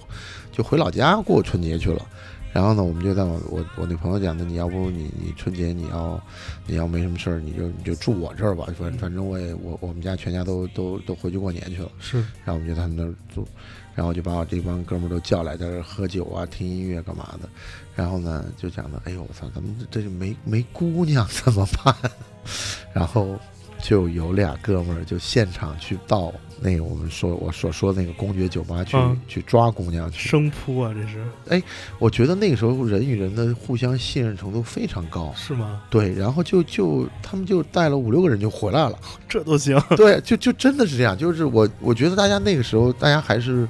[0.50, 2.04] 就回老家过春节去了。
[2.52, 6.20] 然后呢，我们就在我我我那朋友讲的，你要不你你春节你要
[6.66, 11.90] 你要没什么事儿，你就你就住我这儿吧，反反正我也我我们家全家都都都回去过年去了。
[11.98, 13.46] 是然后我们就在他们那儿住，
[13.94, 17.48] 然后就把我这帮哥们都叫来，在这喝酒啊、听音乐干嘛的。
[17.94, 21.94] 然后呢，就讲的，哎呦我操，咱们这就没没姑娘怎么办？
[22.92, 23.38] 然后
[23.80, 30.28] 就有俩哥们儿就现场去抱那个我们说我所说的那个公爵酒吧去、嗯去抓姑娘去。
[30.28, 31.62] 生扑啊，这是哎
[31.98, 35.32] 我觉得那个时候人与人的互相信任程度非常高。
[35.36, 35.82] 是吗？
[35.90, 38.98] 对，然后就就他们就带了五六个人就回来了。
[39.28, 43.66] 这都行，对，就就真的是这样，就是我我觉得大家那个时候大家还是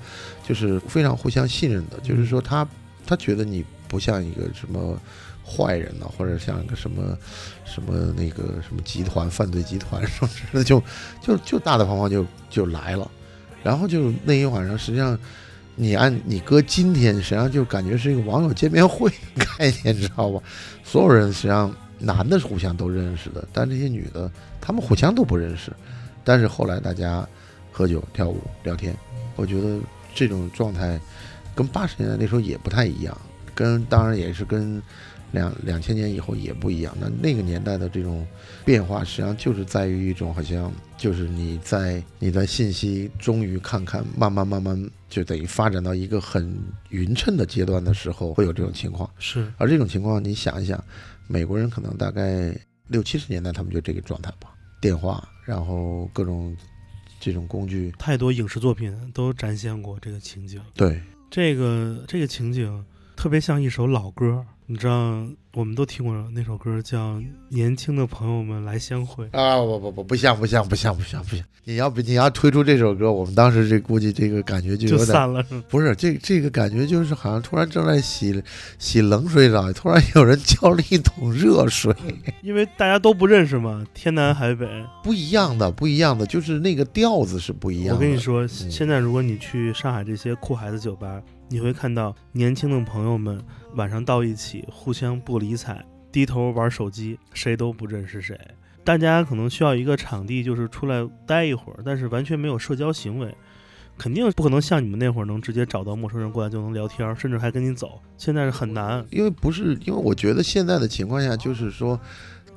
[0.47, 2.67] 就是非常互相信任的，就是说他
[3.07, 4.99] 他觉得你不像一个什么
[5.45, 7.17] 坏人呢，或者像一个什么
[7.65, 10.83] 什么那个什么集团犯罪集团什么之类的，就
[11.21, 13.11] 就就大大方方就就来了，
[13.63, 15.19] 然后就那一晚上实际上。
[15.77, 20.41] 你按你搁今天，实际上就感觉是一个网友见面会概念，你知道吧？
[20.85, 24.31] 所有人实际上男的是互相都认识的，但这些女的
[24.61, 25.73] 她们互相都不认识。
[26.23, 27.29] 但是后来大家
[27.73, 28.97] 喝酒、跳舞、聊天，
[29.35, 29.81] 我觉得
[30.15, 30.97] 这种状态
[31.57, 33.21] 跟八十年代那时候也不太一样，
[33.53, 34.81] 跟当然也是跟
[35.35, 36.97] 两两千年以后也不一样。
[36.99, 38.27] 那那个年代的这种
[38.65, 46.57] 变化，实际上就是在于一种好像就是你在你在信息终于看看慢慢慢慢就等于发展到一个很
[46.91, 49.11] 匀称的阶段的时候，会有这种情况。
[49.19, 50.83] 是而这种情况，你想一想，
[51.27, 56.57] 美国人可能大概六七十年代他们就这个状态吧，电话，然后各种
[57.19, 60.61] 这种工具，太多影视作品都展现过这个情景。
[60.75, 62.85] 对，这个这个情景
[63.17, 65.23] 特别像一首老歌，你知道，
[65.53, 67.17] 我们都听过那首歌叫
[67.51, 69.23] 《年轻的朋友们来相会》。
[69.39, 71.45] 啊，不不不，不像不像不像不像不像！
[71.65, 78.43] 你要不你要推出这首歌，我们当时这估计这个感觉就有点散了，不是这这个感觉就是好像突然正在洗
[78.79, 81.95] 洗冷水澡，突然有人浇了一桶热水，
[82.41, 84.67] 因为大家都不认识嘛，天南海北。
[85.03, 87.95] 不一样的不一样的，就是那个调子是不一样的。
[87.97, 93.39] 我跟你说，现在如果你去上海这些酷孩子酒吧，你会看到年轻的朋友们
[93.75, 98.39] 晚上到一起，互相不理睬，低头玩手机，谁都不认识谁。
[98.85, 103.35] 大家可能需要一个场地，就是出来待一会儿，但是完全没有社交行为，
[103.97, 108.01] 肯定不可能像你们那会儿能直接找到陌生人过来就能聊天，甚至还跟你走。
[108.19, 109.05] 现在是很难。
[109.11, 111.99] 因为不是，因为我觉得现在的情况下，就是说，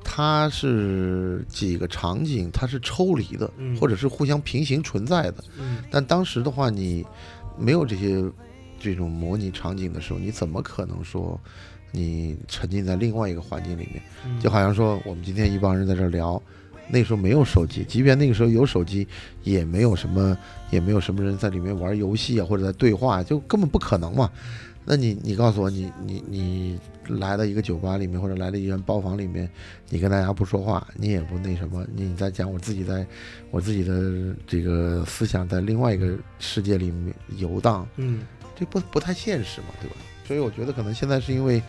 [0.04, 5.42] 它是几个场景它是抽离的，嗯或者是互相平行存在的。
[5.58, 7.04] 嗯，但当时的话，你
[7.58, 8.22] 没有这些
[8.78, 11.40] 这种模拟场景的时候，你怎么可能说
[11.90, 14.02] 你沉浸在另外一个环境里面？
[14.26, 16.40] 嗯就好像说，我们今天一帮人在这聊，
[16.88, 19.06] 那时候没有手机，即便那个时候有手机，
[19.42, 20.36] 也没有什么，
[20.70, 24.30] 也没有什么人在里面玩游戏啊，或者在对话，就根本不可能嘛。
[24.90, 29.46] 那你你告诉我，你你你来到一个酒吧里面，或者来到一间包房里面，
[29.90, 33.06] 你跟大家不说话，你也不那什么，你在讲我自己在
[33.50, 38.20] 我自己的这个思想在另外一个世界里面游荡，嗯，
[38.58, 39.96] 这不不太现实嘛，对吧？
[40.26, 41.62] 所以我觉得可能现在是因为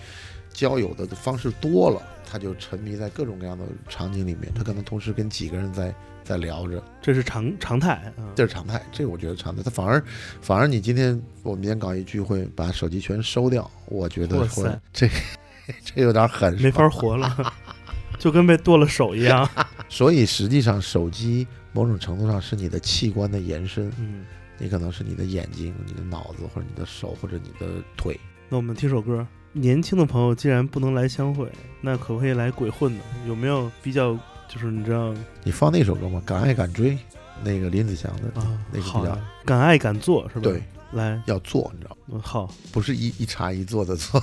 [0.51, 8.33] 交友的方式多了，他就沉迷在各种各样的场景里面，他可能同时跟几个人在在聊着，这是常常态啊。
[8.35, 8.83] 这是常态。
[8.91, 9.63] 这个我觉得常态。
[9.63, 10.03] 他反而
[10.41, 15.07] 反而你今天我们今天搞一聚会，把手机全收掉，我觉得哇会塞这
[15.85, 17.53] 这有点狠，没法活了，
[18.19, 19.47] 就跟被剁了手一样。
[19.87, 24.25] 所以实际上，手机某种程度上是你的器官的延伸，嗯，
[24.59, 28.19] 你可能是你的眼睛、你的脑子，或者你的手，或者你的腿。
[28.49, 29.25] 那我们听首歌。
[29.51, 33.03] 年轻的朋友既然不能来相会，那可不可以来鬼混呢？
[33.27, 34.13] 有没有比较
[34.47, 35.11] 就是你知道
[35.43, 36.21] 你放那首歌吗？
[36.23, 36.95] 敢爱敢追，
[37.43, 38.63] 那个林子祥的，啊？
[38.71, 40.41] 那个比较，敢爱敢做是吧？
[40.43, 42.13] 对，，来，要做，你知道吗？
[42.13, 44.21] 嗯好，不是一一茶一座的做。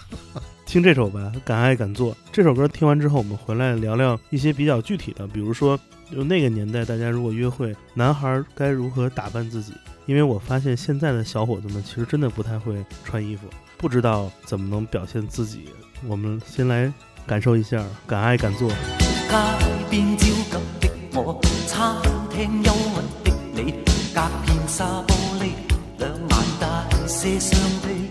[0.66, 5.80] 听这首吧，《敢爱敢做》这首歌听完之后，我们回来聊聊一些比较具体的，比如说，
[6.10, 9.72] 就那个年代，大家如果约会，男孩该如何打扮自己？
[10.06, 15.68] 因为我发现现在的小伙子们其实真的不太会穿衣服，不知道怎么能表现自己。
[16.06, 16.90] 我们先来
[17.26, 18.70] 感受一下《敢爱敢做》。
[19.28, 19.36] 街
[19.90, 21.94] 边焦急的我，餐
[22.30, 23.72] 廳憂鬱的你，
[24.14, 25.52] 隔片沙玻璃，
[25.98, 28.08] 两眼帶些傷悲。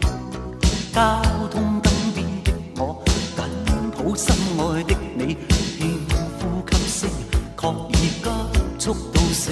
[8.87, 9.51] 速到死，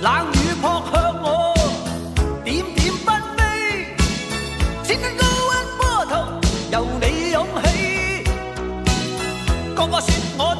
[0.00, 1.54] 冷雨扑向我，
[2.42, 3.94] 点点纷飞，
[4.82, 6.12] 千堆高温波涛
[6.72, 8.24] 由你涌起，
[9.76, 10.51] 个个说我。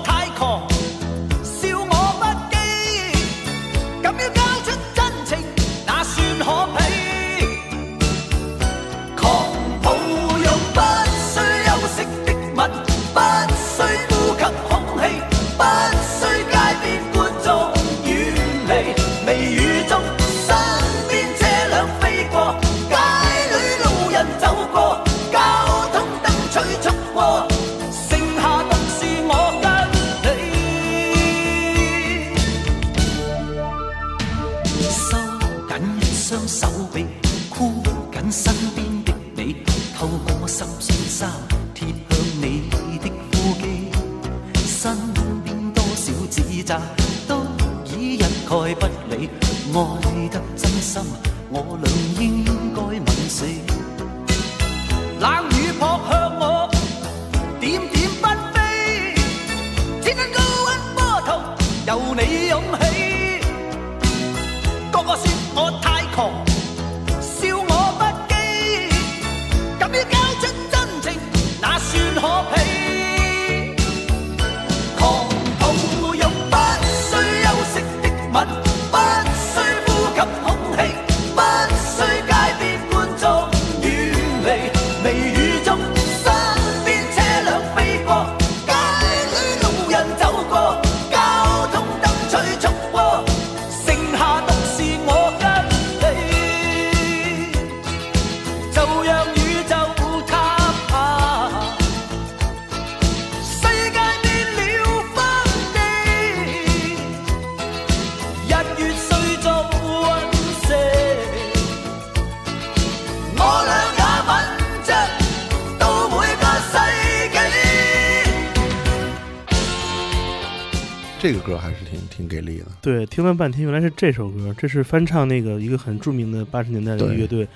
[121.23, 122.67] 这个歌还是挺挺给力的。
[122.83, 127.47] 对，听了半天，原来是这首歌，这是翻唱那个一个很著名的八十年代的乐队，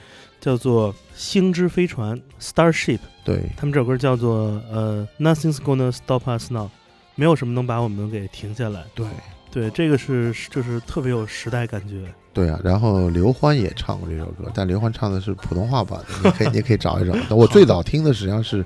[0.41, 3.01] 叫做星之飞船 （Starship）。
[3.25, 6.71] 对，他们这首歌叫做呃，Nothing's Gonna Stop Us Now，
[7.17, 8.85] 没有什么能把我们给停下来。
[8.95, 9.05] 对，
[9.51, 12.03] 对，这个是就是特别有时代感觉。
[12.35, 17.35] 对啊，然后刘欢也唱过这首歌，但刘欢唱的是普通话版的，你可以你可以找一找。
[17.35, 18.63] 我最早听的实际上是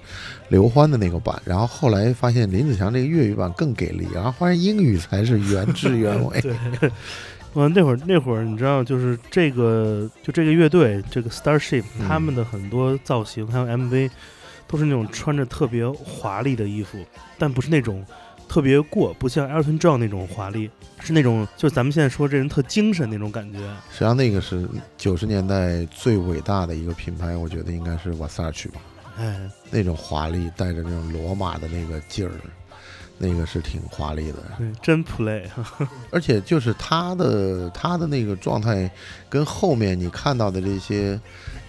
[0.49, 6.41] 刘欢的那个版，然后后来发现林子祥这个粤语版更给力，然后发现英语才是原汁原味。
[6.41, 6.53] 对，
[7.55, 14.11] 嗯那会儿那会儿你知道，就是这个就这个乐队这个 Starship，嗯他们的很多造型还有 MV
[14.67, 16.99] 都是那种穿着特别华丽的衣服，
[17.39, 18.05] 但不是那种
[18.51, 23.61] 特别过，不像 Elton John 那种华丽，是那种就是咱们现在说这人特精神那种感觉。
[23.93, 28.81] 实际上那个是九十年代最伟大的一个品牌，我觉得应该是瓦萨曲吧。
[29.19, 29.39] 哎，
[29.71, 32.33] 那种华丽，带着那种罗马的那个劲儿，
[33.19, 34.39] 那个是挺华丽的。
[34.59, 35.45] 对，真 play。
[36.11, 38.91] 而且就是他的他的那个状态，
[39.29, 41.21] 跟后面你看到的这些，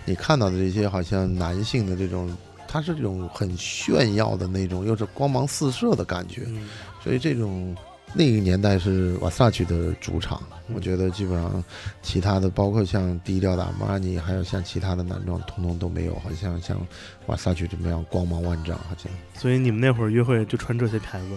[0.03, 2.35] 你看到的这些好像男性的这种，
[2.71, 6.43] 他是这种很炫耀的那种，又是光芒四射的感觉。
[6.47, 6.69] 嗯，
[7.03, 7.75] 所以这种
[8.13, 10.41] 那个年代是瓦萨曲的主场，
[10.73, 11.61] 我觉得基本上
[12.01, 16.79] 其他的，包括像低调的阿玛尼，还有像其他的男装，通通都没有，好像像
[17.25, 19.11] 瓦萨曲这么样光芒万丈，好像。
[19.37, 21.27] 所以你们那会儿约会就穿这些牌子。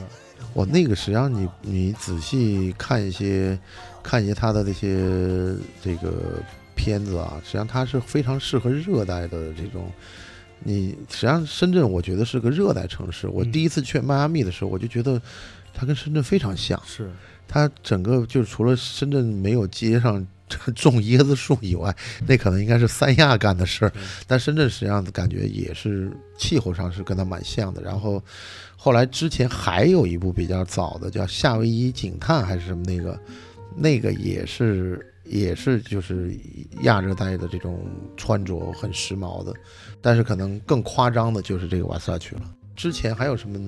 [0.52, 3.58] 我那个实际上你你仔细看一些
[4.04, 6.40] 看一些他的那些这个
[6.76, 9.90] 片子啊，实际上它是非常适合热带的这种。
[10.64, 13.28] 你实际上深圳，我觉得是个热带城市。
[13.28, 15.20] 我嗯第一次去迈阿密的时候，我就觉得
[15.72, 16.80] 它跟深圳非常像。
[16.84, 17.10] 是，
[17.46, 20.26] 它整个就是除了深圳没有街上
[20.74, 21.94] 种椰子树以外，
[22.26, 24.02] 那可能应该是三亚干的事儿嗯。
[24.26, 27.82] 但深圳实际上感觉也是气候上是跟它蛮像的。
[27.82, 28.22] 然后
[28.76, 33.18] 后来之前还有一部比较早的叫《夏威夷警探》还是什么那个，
[33.76, 36.38] 那个也是也是就是
[36.82, 37.84] 亚热带的这种
[38.16, 39.52] 穿着很时髦的，
[40.00, 42.42] 但是可能更夸张的就是这个瓦萨曲了。
[42.76, 43.58] 之前还有什么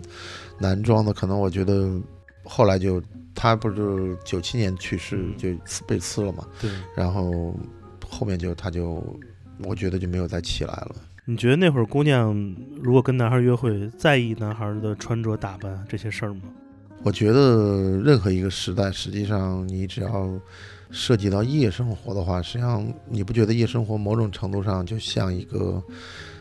[0.59, 1.13] 男装的？
[1.13, 2.01] 可能我觉得
[2.45, 3.03] 后来就
[3.35, 5.49] 他不是九七年去世嗯就
[5.87, 6.71] 被刺了嘛，对。
[6.97, 7.55] 然后
[8.09, 9.03] 后面就他就
[9.65, 10.97] 我觉得就没有再起来了。
[11.25, 12.35] 你觉得那会儿姑娘
[12.83, 16.43] 如果跟男孩约会，在意男孩的穿着打扮这些事儿吗？
[17.03, 20.29] 我觉得任何一个时代，实际上你只要
[20.91, 25.83] 涉及到夜生活的话，实际上你不觉得夜生活某种程度上就像一个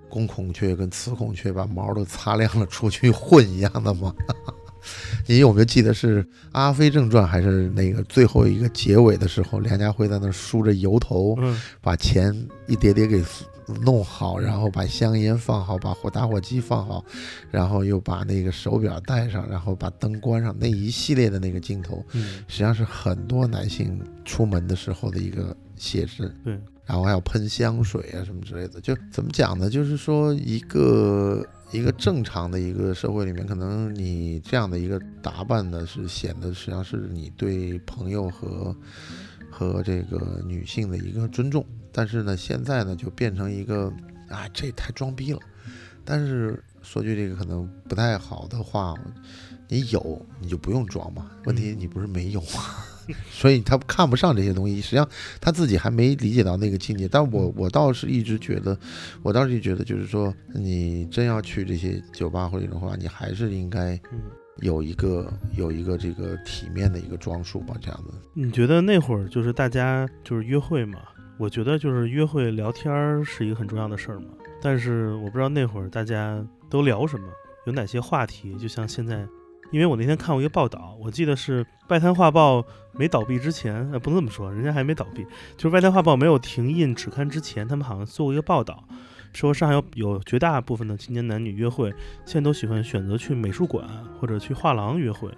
[0.09, 4.13] 公孔雀跟雌孔雀把毛都擦亮了出去混一样的吗？
[5.27, 12.31] 你有没有记得是《阿飞正传》还是那个最后一个结尾的时候，梁家辉在那梳着油头，嗯，把钱
[12.67, 13.23] 一叠叠给
[13.81, 17.03] 弄好，然后把香烟放好，把火打火机放好，
[17.49, 26.31] 然后又把那个手表戴上，然后把灯关上，那一系列的那个镜头，嗯，实际上是很多男性出门的时候的一个写真。
[26.43, 29.69] 对，然后还要喷香水啊什么之类的，就怎么讲呢？
[29.69, 38.75] 就是说一个一个正常的一个社会里面，可能你这样的一个打扮呢，是显得实际上是你对朋友和
[39.49, 41.65] 和这个女性的一个尊重。
[41.97, 43.91] 但是呢，现在呢就变成一个
[44.27, 45.39] 啊，这太装逼了。
[46.03, 48.93] 但是说句这个可能不太好的话，
[49.69, 51.31] 你有你就不用装嘛。
[51.45, 52.85] 问题你不是没有啊，
[53.31, 54.81] 所以他看不上这些东西。
[54.81, 57.07] 实际上他自己还没理解到那个境界。
[57.07, 58.77] 但我我倒是一直觉得，
[59.23, 64.21] 我倒是觉得就是说，你真要去这些酒吧或者的话，你还是应该嗯
[64.57, 68.13] 有一个有一个这个体面的一个装束吧，这样子。
[68.33, 70.99] 你觉得那会儿就是大家就是约会嘛？
[71.37, 74.27] 我觉得就是约会聊天儿是一个很重要的事儿嘛。
[74.61, 77.27] 但是我不知道那会儿大家都聊什么，
[77.65, 78.55] 有哪些话题。
[78.55, 79.27] 就像现在，
[79.71, 82.59] 因为我那天看过一个报道，我记得是《外滩画报》
[82.93, 85.23] 没倒闭之前，呃，不能这么说，人家还没倒闭，
[85.57, 88.87] 就是《外滩画报》没有停印纸刊之前，他们好像做过一个报道，
[89.33, 91.89] 说上海有有绝大部分的青年男女约会，
[92.25, 93.85] 现在都喜欢选择去美术馆
[94.19, 95.29] 或者去画廊约会，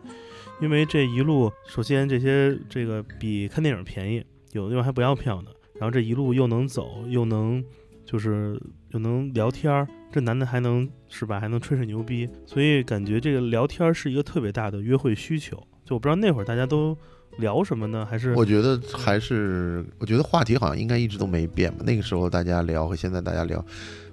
[0.61, 4.23] 因为这一路，首先这些这个比看电影便宜，
[4.53, 5.49] 有的地方还不要票呢，
[5.79, 7.63] 然后这一路又能走，又能
[8.05, 8.59] 就是
[8.91, 15.55] 又能聊天儿，这男的还能是吧，还能吹吹牛逼，所以感觉这个聊天是一个特别大的约会需求。
[15.85, 16.97] 就我不知道那会儿大家都
[17.37, 18.05] 聊什么呢？
[18.05, 21.83] 还是我觉得还是，我觉得话题好像应该一直都没变吧。
[21.85, 23.63] 那个时候大家聊和现在大家聊，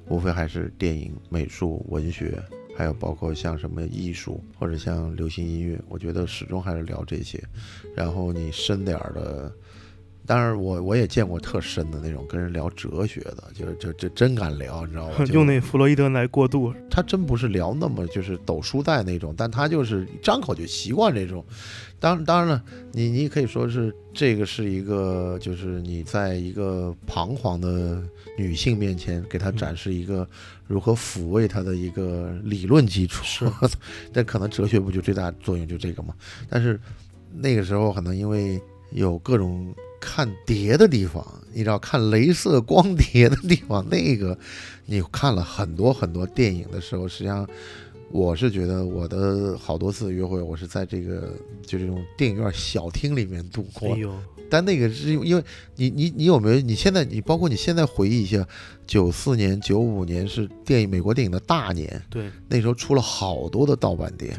[0.09, 2.41] 无非还是电影、美术、文学，
[2.77, 7.43] 还有包括像什么艺术或者像流行音乐，我觉得始终还是聊这些。
[7.97, 9.53] 然后你深点儿的。
[10.27, 15.25] 当然我，我也见过特深的那种跟人聊哲学的，就是就就真敢聊，你知道吗？
[15.33, 16.73] 用那弗洛伊德来过渡？
[16.91, 21.45] 他真不是聊那么就是抖书袋那种，但他就是张口就习惯这种。
[22.01, 22.63] 当当然了，
[22.93, 28.03] 你你可以说是这个是一个，就是你在一个彷徨的
[28.39, 30.27] 女性面前给她展示一个
[30.67, 33.23] 如何抚慰她的一个理论基础。
[33.25, 33.47] 是，
[34.13, 36.15] 但可能哲学不就最大作用就这个吗？
[36.49, 36.81] 但是
[37.31, 38.59] 那个时候可能因为
[38.91, 39.75] 有各种。
[40.05, 44.39] 看碟的地方，你知道看镭射光碟的地方，那个
[44.85, 47.49] 你看了很多很多电影的时候，实际上
[48.11, 51.33] 我是觉得我的好多次约会，我是在这个
[51.67, 53.97] 就这种电影院小厅里面度过。
[54.51, 55.43] 但那个是因为
[55.75, 56.61] 你你你有没有？
[56.61, 58.47] 你现在你包括你现在回忆一下，
[58.87, 64.37] 九四年、九五年是电影美国电影的大年，对，那时候出了好多的盗版碟，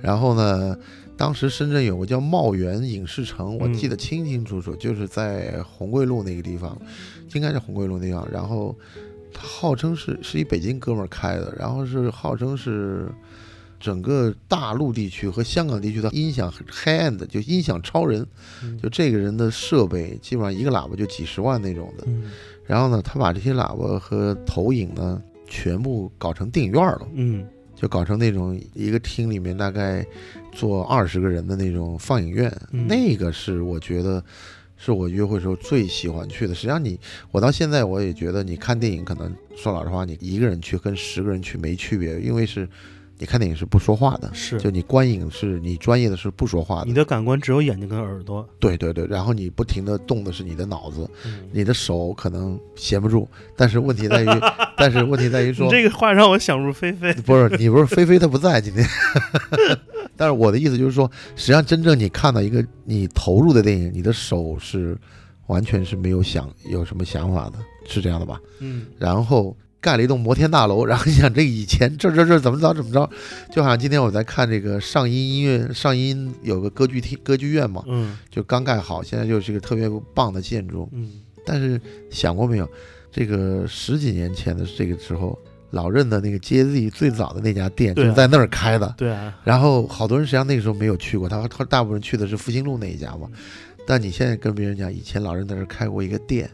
[0.00, 0.76] 然后呢？
[1.16, 6.76] 当时深圳有个叫茂源影视城，我记得清清楚楚，就是在红桂路那个地方，
[7.34, 8.26] 应该是红桂路那样。
[8.32, 8.76] 然后，
[9.32, 13.08] 他号称是是一北京哥们儿开的，然后是号称是
[13.78, 18.26] 整个大陆地区和香港地区的音响 high end，就音响超人，
[18.82, 22.06] 就这个人的设备基本上一个喇叭就几十万那种的。
[22.66, 27.08] 然后呢，他把这些喇叭和投影呢全部搞成电影院了。
[27.14, 27.46] 嗯。
[27.76, 30.06] 就搞成那种一个厅里面大概
[30.54, 34.22] 坐二十个人的那种放映院，那个是我觉得
[34.76, 36.54] 是我约会时候最喜欢去的。
[36.54, 36.98] 实际上，你
[37.30, 42.68] 我到现在我也觉得，你看电影可能说老实话，你一个人去跟十个人去没区别，因为是。
[43.16, 48.46] 你看电影是不说话的，是就你观影是你专业的是不说话的，你的感官只有眼睛跟耳朵。
[48.58, 51.08] 对对对，然后你不停的动的是你的脑子，
[51.52, 54.26] 你的手可能闲不住，但是问题在于，
[54.76, 57.12] 但是问题在于说，这个话让我想入非非。
[57.22, 58.84] 不是你不是菲菲她不在今天，
[60.16, 64.98] 但是我的意思就是说，实际上真正你看到一个你投入的电影，你的手是
[65.46, 68.40] 完全是没有想有什么想法的，是这样的吧？
[68.58, 69.56] 嗯，然后。
[69.84, 73.08] 盖了一栋摩天大楼，然后你想这以前这这这怎么着怎么着，
[73.52, 81.78] 就好像今天我在看这个上音音乐上音有个歌剧厅歌剧院嘛，嗯，就刚盖好，现在就是一个特别棒的建筑，嗯，但是
[82.10, 82.66] 想过没有，
[83.12, 85.38] 这个十几年前的这个时候，
[85.72, 93.28] 老任的那个 JZ 最早的那家店就是在那儿开的，对啊，然后好多人实际上那个时候没有去过，他他大部分人去的是复兴路那一家嘛，
[93.86, 96.48] 但你现在跟别人讲，以前老任在这儿开过一个店。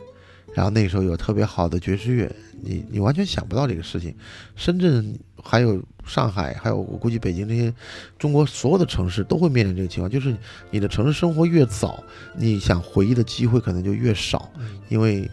[0.52, 2.28] 然后那时候有特别好的爵士乐，
[2.62, 4.14] 你你完全想不到这个事情。
[4.56, 7.72] 深圳还有上海，还有我估计北京这些
[8.18, 10.36] 中国所有的城市都会面临这个情况，就是
[10.70, 12.02] 你的城市生活越早，
[12.36, 14.50] 你想回忆的机会可能就越少，
[14.88, 15.28] 因为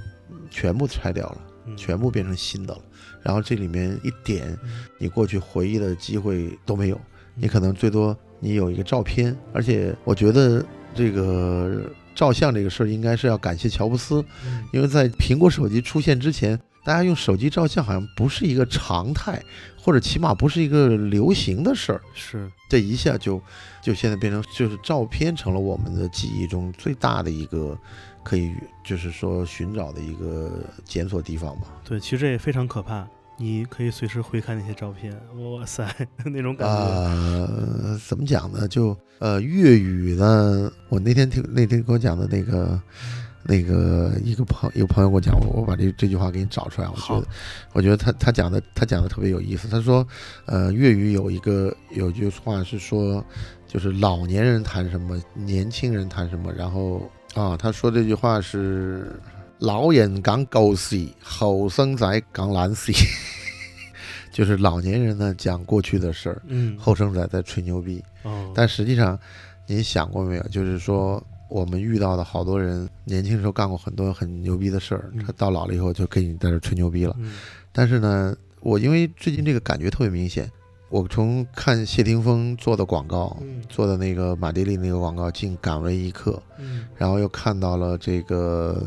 [0.50, 1.38] 全部拆掉了，
[1.76, 2.82] 全部变成新的了。
[3.22, 4.58] 然后这里面一点
[4.98, 7.00] 你过去回忆的机会都没有，
[7.36, 10.66] 你可能最多你有一个照片，而且我觉得
[10.96, 11.84] 这个。
[12.18, 14.26] 照相这个事儿应该是要感谢乔布斯，
[14.74, 19.44] 因为在苹果手机出现之前，大家用手机照相好像不是一个常态，
[19.78, 22.00] 或者起码不是一个流行的事儿。
[22.14, 23.42] 是这一下就，
[23.82, 27.78] 就现在变成就是照片成了我们的记忆中最大的一个
[28.24, 28.54] 可以
[28.86, 31.68] 就是说寻找的一个检索地方吧。
[31.84, 33.06] 对，其实这也非常可怕。
[33.40, 35.86] 你可以随时回看那些照片，哇塞，
[36.24, 36.74] 那种感觉。
[36.74, 38.66] 呃，怎么讲呢？
[38.66, 42.82] 就呃，粤语呢，我那天听那天给我讲的那个
[43.48, 46.88] 那个一个朋一个朋友给我讲，我我把这这句话给你找出来。
[46.90, 47.28] 我觉得，
[47.74, 49.68] 我觉得他他讲的他讲的特别有意思。
[49.68, 50.06] 他说，
[50.46, 53.24] 呃，粤语有一个有句话是说，
[53.68, 56.52] 就是老年人谈什么，年轻人谈什么。
[56.54, 59.20] 然后啊，他说这句话是。
[59.60, 62.94] 老人讲狗屎，后生仔讲烂屎，
[64.32, 68.04] 就是老年人呢讲过去的事儿，嗯，后生仔在吹牛逼。
[68.22, 69.18] 哦，但实际上，
[69.66, 70.44] 你想过没有？
[70.50, 71.20] 就是说，
[71.50, 77.16] 我们遇到的好多人，年轻时候干过很多很牛逼的事儿嗯，他到老了以后就跟你在这吹牛逼了。
[77.20, 77.34] 嗯。
[77.72, 80.52] 但是呢，我因为最近这个感觉特别明显，
[80.90, 83.62] 我从看谢霆锋做的广告，嗯。
[83.70, 86.86] 做的那个马爹利那个广告进敢为一刻，嗯。
[86.98, 88.84] 然后又看到了这个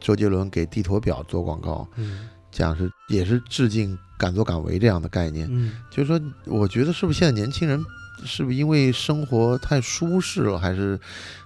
[0.00, 2.28] 周杰伦给地陀表做广告，嗯。
[2.52, 5.48] 讲是也是致敬敢作敢为这样的概念。
[5.50, 5.72] 嗯。
[5.90, 7.84] 就是说，我觉得是不是现在年轻人
[8.24, 10.98] 是不是因为生活太舒适了，还是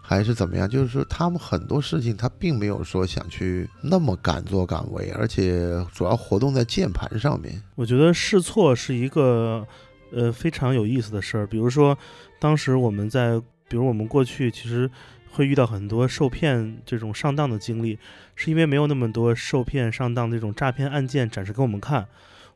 [0.03, 0.69] 还是怎么样？
[0.69, 7.63] 就是说，他们很多事情他并没有说想去那么敢作敢为，而且主要活动在键盘上面。
[7.75, 9.67] 我觉得试错是一个
[10.13, 11.47] 呃非常有意思的事儿。
[11.47, 11.97] 比如说，
[12.39, 14.91] 当时我们在，比如我们过去其实
[15.31, 17.99] 会遇到很多受骗这种上当的经历，
[18.35, 22.07] 是因为没有那么多受骗上当这种诈骗案件展示给我们看。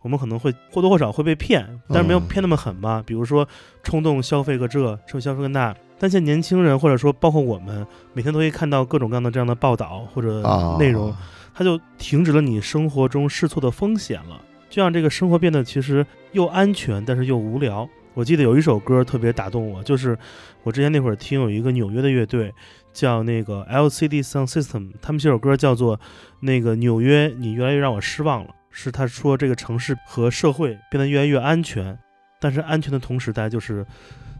[0.03, 3.03] 我们可能会或多或少会被骗，但是没有嗯骗那么狠吧。
[3.07, 3.49] 比如说
[3.83, 5.75] 冲动消费个这，冲动消费个那。
[5.99, 11.15] 但现在年轻人或者说包括我们，每天都会看到各种各样的这样的报道或者啊，内容，
[11.55, 17.89] 它就停止了你生活中试错的风险了，就让这个生活变得其实又安全，但是又无聊。
[18.15, 20.19] 我记得有一首歌特别打动我，就是
[20.65, 22.53] 我之前那会儿听有一个纽约的乐队
[22.93, 25.99] 叫那个 LCD Sound System，他们写首歌叫做
[26.41, 28.51] 那个纽约，你越来越让我失望了。
[28.73, 31.97] 是他说这个城市和社会变得越来越安全，
[32.41, 33.87] 但是安全的同时代就是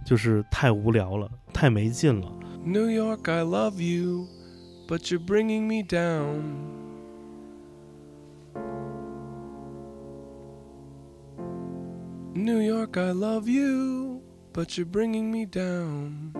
[0.05, 2.33] 就是太无聊了，太没劲了。
[2.65, 4.27] New York, I love you,
[4.89, 6.81] but you're bringing me down.
[12.35, 14.23] New York, I love you,
[14.55, 16.33] but you're bringing me down.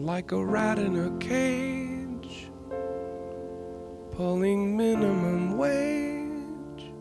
[0.00, 1.93] Like a rat in a cage,
[4.16, 6.92] pulling minimum wage.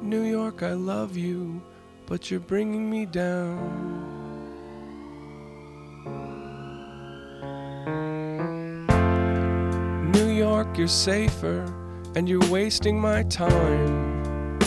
[0.00, 1.60] New York, I love you,
[2.06, 3.58] but you're bringing me down.
[10.12, 11.64] New York, you're safer,
[12.14, 14.60] and you're wasting my time.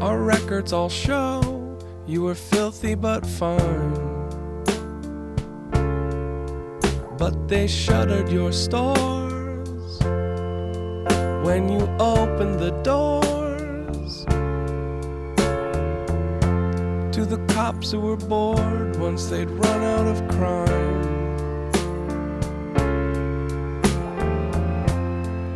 [0.00, 4.11] Our records all show you were filthy but fine.
[7.22, 10.00] But they shuttered your stores
[11.46, 14.24] when you opened the doors
[17.14, 21.02] to the cops who were bored once they'd run out of crime.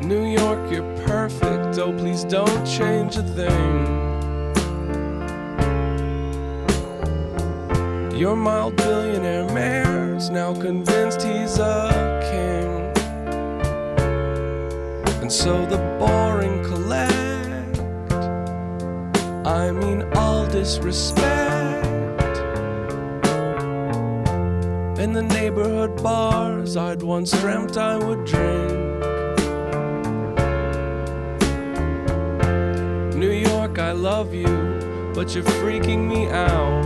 [0.02, 1.78] New York, you're perfect.
[1.80, 4.06] Oh, please don't change a thing.
[8.16, 9.48] Your mild billionaire
[10.16, 12.66] mayor's now convinced he's a king.
[15.20, 17.80] And so the boring collect.
[19.46, 21.86] I mean, all disrespect.
[24.98, 28.72] In the neighborhood bars I'd once dreamt I would drink.
[33.14, 36.85] New York, I love you, but you're freaking me out.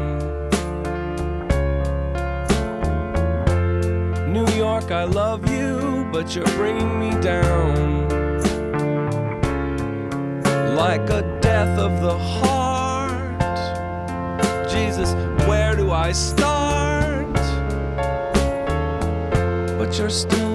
[4.91, 8.09] I love you, but you're bringing me down.
[10.75, 13.39] Like a death of the heart.
[14.69, 15.13] Jesus,
[15.47, 17.33] where do I start?
[19.77, 20.50] But you're still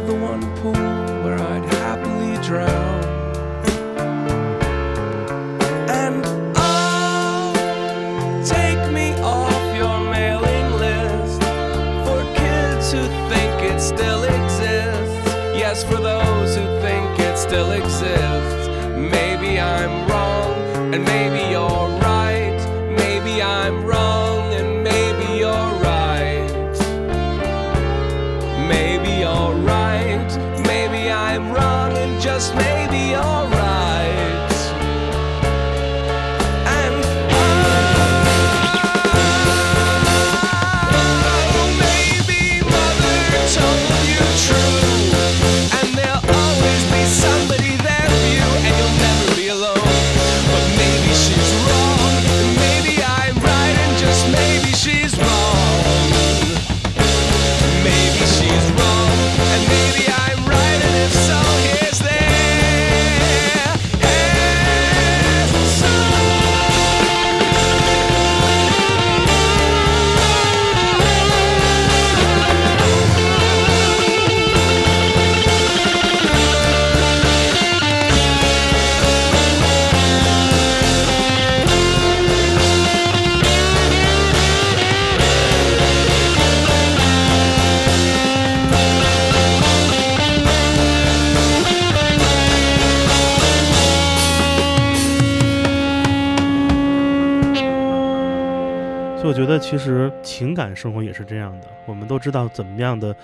[99.56, 103.16] 得其实情感生活也是这样的，我们都知道怎么样的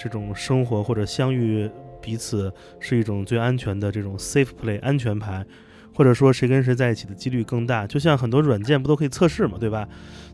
[0.00, 1.68] 这种生活或者相遇
[2.00, 5.44] 彼此是一种最安全的这种 safe play 安全牌，
[5.92, 7.86] 或者说谁跟谁在一起的几率更大。
[7.86, 9.86] 就像很多软件不都可以测试嘛，对吧？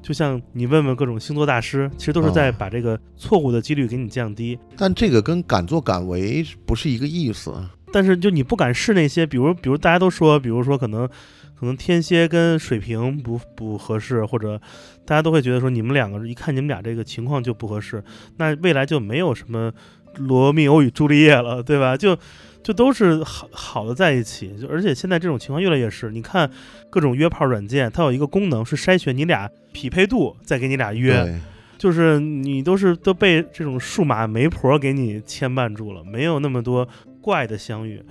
[0.02, 4.58] 就像你问问各种星座大师，其实都是在哦把这个错误的几率给你降低。
[4.76, 7.52] 但这个跟敢作敢为不是一个意思。
[7.92, 11.08] 但是就你不敢试那些，比如比如大家都说，比如说可能
[11.58, 14.60] 可能天蝎跟水瓶不不合适，或者
[15.04, 18.02] 大家都会觉得说你们两个一看你们俩这个情况就不合适，
[18.36, 19.72] 那未来就没有什么
[20.16, 21.96] 罗密欧与朱丽叶了，对吧？
[21.96, 22.16] 就
[22.62, 26.50] 就都是好好的在一起，就而且现在这种情况越来越是，你看
[26.90, 31.40] 各种约炮软件，它有一个功能是筛选你俩匹配度，再给你俩约。
[31.78, 36.88] 就是你都是都被这种数码媒婆给你牵绊住了，没有那么多
[37.20, 38.02] 怪的相遇。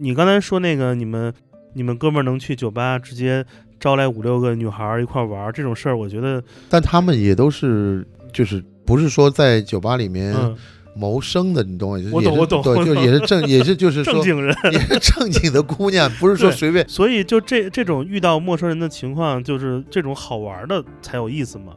[0.00, 1.32] 你刚才说那个你们
[1.74, 3.44] 你们哥们儿能去酒吧直接
[3.80, 10.56] 招来五六个女孩儿一块儿玩儿这种事儿，我觉得但他们也都是就是不是说在酒吧里面嗯
[10.94, 12.10] 谋生的，你懂我意思？
[12.12, 14.54] 我懂我懂我懂就也是正也是就是说 正经人。
[14.72, 16.86] 也是正经的姑娘，不是说随便。
[16.86, 21.72] 所以就这这种遇到陌生人的情况，就是这种好玩的才有意思嘛。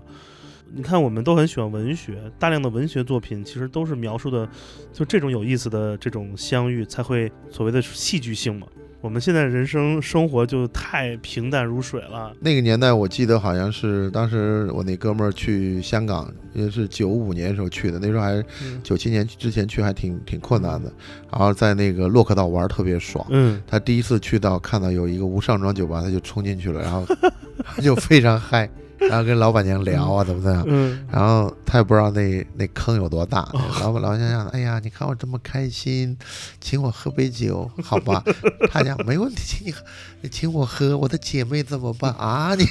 [0.74, 4.46] 你看，我们都很喜欢文学，大量的文学作品其实都是描述的，
[4.92, 8.68] 就这种有意思的这种相遇，才会所谓的戏剧性嘛。
[9.06, 18.32] 我们现在人生生活就太平淡如水了，那个年代，我记得好像是当时我那哥们儿去香港，也是九五年时候去的，那时候还
[18.64, 18.82] 嗯。
[18.84, 20.92] 九七年之前去还挺挺困难的，
[21.32, 23.24] 然后在那个洛克道玩儿特别爽。
[23.30, 27.06] 嗯，他第一次去到看到有一个无上装酒吧，他就冲进去了，然后
[27.64, 28.68] 他就非常嗨，
[29.10, 36.18] 然后跟老板娘聊啊怎么怎么样，嗯，然后他也不知道那那坑有多大，哦老板老板娘想，哎呀，你看我这么开心，
[36.60, 38.24] 请我喝杯酒，好吧？
[38.72, 39.84] 他讲没问题，请你喝，
[40.22, 42.56] 你请我喝，我的姐妹怎么办啊？
[42.56, 42.66] 你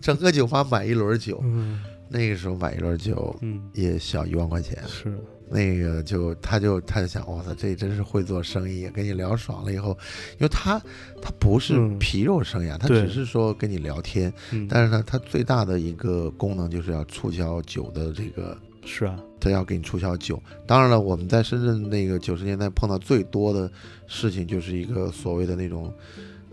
[0.00, 5.16] 整个酒吧买一轮酒，嗯那个时候买一轮酒嗯，也小一万块钱，是，
[5.50, 8.88] 那个就他就他就想，哇塞，这真是会做生意。
[8.90, 9.90] 跟你聊爽了以后，
[10.34, 10.78] 因为他
[11.20, 20.40] 他不是嗯皮肉生涯，他只是说跟你聊天，嗯，但是呢，他最大的一个功能就是要促销酒的这个，是啊，他要给你促销酒。
[20.66, 23.70] 当然了，我们在深圳那个九十年代碰到最多的
[24.06, 25.92] 事情，就是一个所谓的那种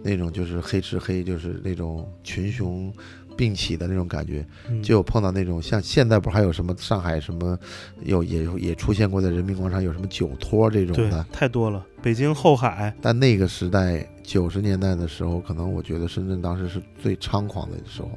[0.02, 2.92] 那种就是黑吃黑，就是那种群雄。
[3.38, 4.84] 并起的那种感觉，嗯。
[4.84, 7.58] 就有碰到那种像现在不是还有什么上海什么
[8.04, 18.10] 有也也出现过在人民广场有什么酒托这种的，太多了，北京后海，但那个时代九十年代的时候，可能我觉得深圳当时是最猖狂的时候，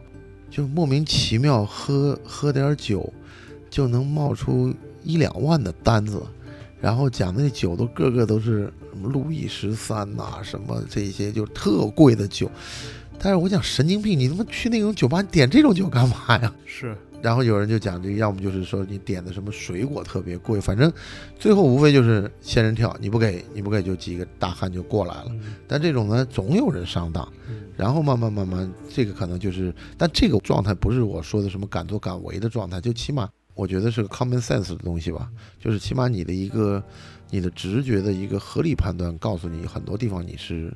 [0.49, 3.13] 就莫名其妙喝喝点酒
[3.69, 6.23] 就能冒出一两万的单子，
[6.81, 12.51] 然后讲那酒都个个都是什么路易十三呐、什么这些就特贵的酒。
[13.23, 16.53] 但是我讲神经病，你他妈去那种酒吧点这种酒干嘛呀？
[16.65, 20.91] 是，然后有人就讲这个，要么就是说你点的什么水果特别贵，反正
[21.39, 25.27] 最后无非就是仙人跳，你不给你不给就几个大汉就过来了。
[25.29, 25.55] 嗯。
[25.69, 27.61] 但这种呢，总有人上当，嗯。
[27.77, 36.83] 然后慢慢慢慢，这个可能就是，但这个状态不是我说的什么敢作敢为的状态，就起码我觉得是个 common sense 的东西吧，就是起码你的一个
[37.31, 40.73] 你的直觉的一个合理判断，告诉你很多地方你是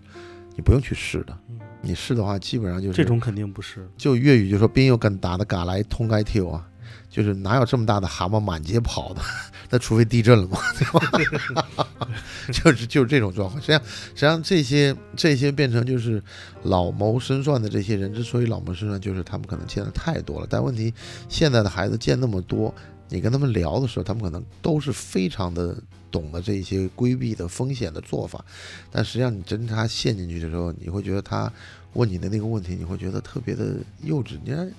[0.54, 1.38] 你不用去试的。
[1.50, 6.66] 嗯，你是的话基本上就是这种肯定不是，就粤语就说边有敢打的嘎来通该跳啊，
[7.10, 9.20] 就是哪有这么大的蛤蟆满街跑的？
[9.70, 12.08] 那除非地震了嘛， 对吧？
[12.52, 13.60] 就是就是这种状况。
[13.60, 16.22] 实际上，实际上这些这些变成就是
[16.62, 20.46] 老谋深算的这些人，之所以老谋深算，就是他们可能见的太多了。
[20.48, 20.92] 但问题，
[21.28, 22.72] 现在的孩子见那么多，
[23.08, 25.76] 你跟他们聊的时候，他们可能都是非常的
[26.14, 28.44] 懂得这些规避的风险的做法。
[28.92, 31.52] 但实际上，你真他陷进去的时候，你会觉得他
[31.94, 34.38] 问你的那个问题，你会觉得特别的幼稚。
[34.44, 34.70] 你看，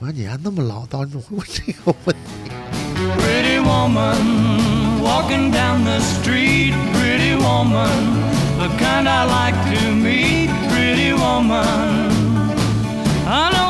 [0.00, 2.22] 我说你还那么老道，你怎么会问这个问题
[3.20, 4.18] ？Pretty woman
[5.00, 6.74] walking down the street.
[6.92, 7.86] Pretty woman,
[8.58, 10.50] the kind I like to meet.
[10.70, 12.10] Pretty woman,
[13.26, 13.69] I don't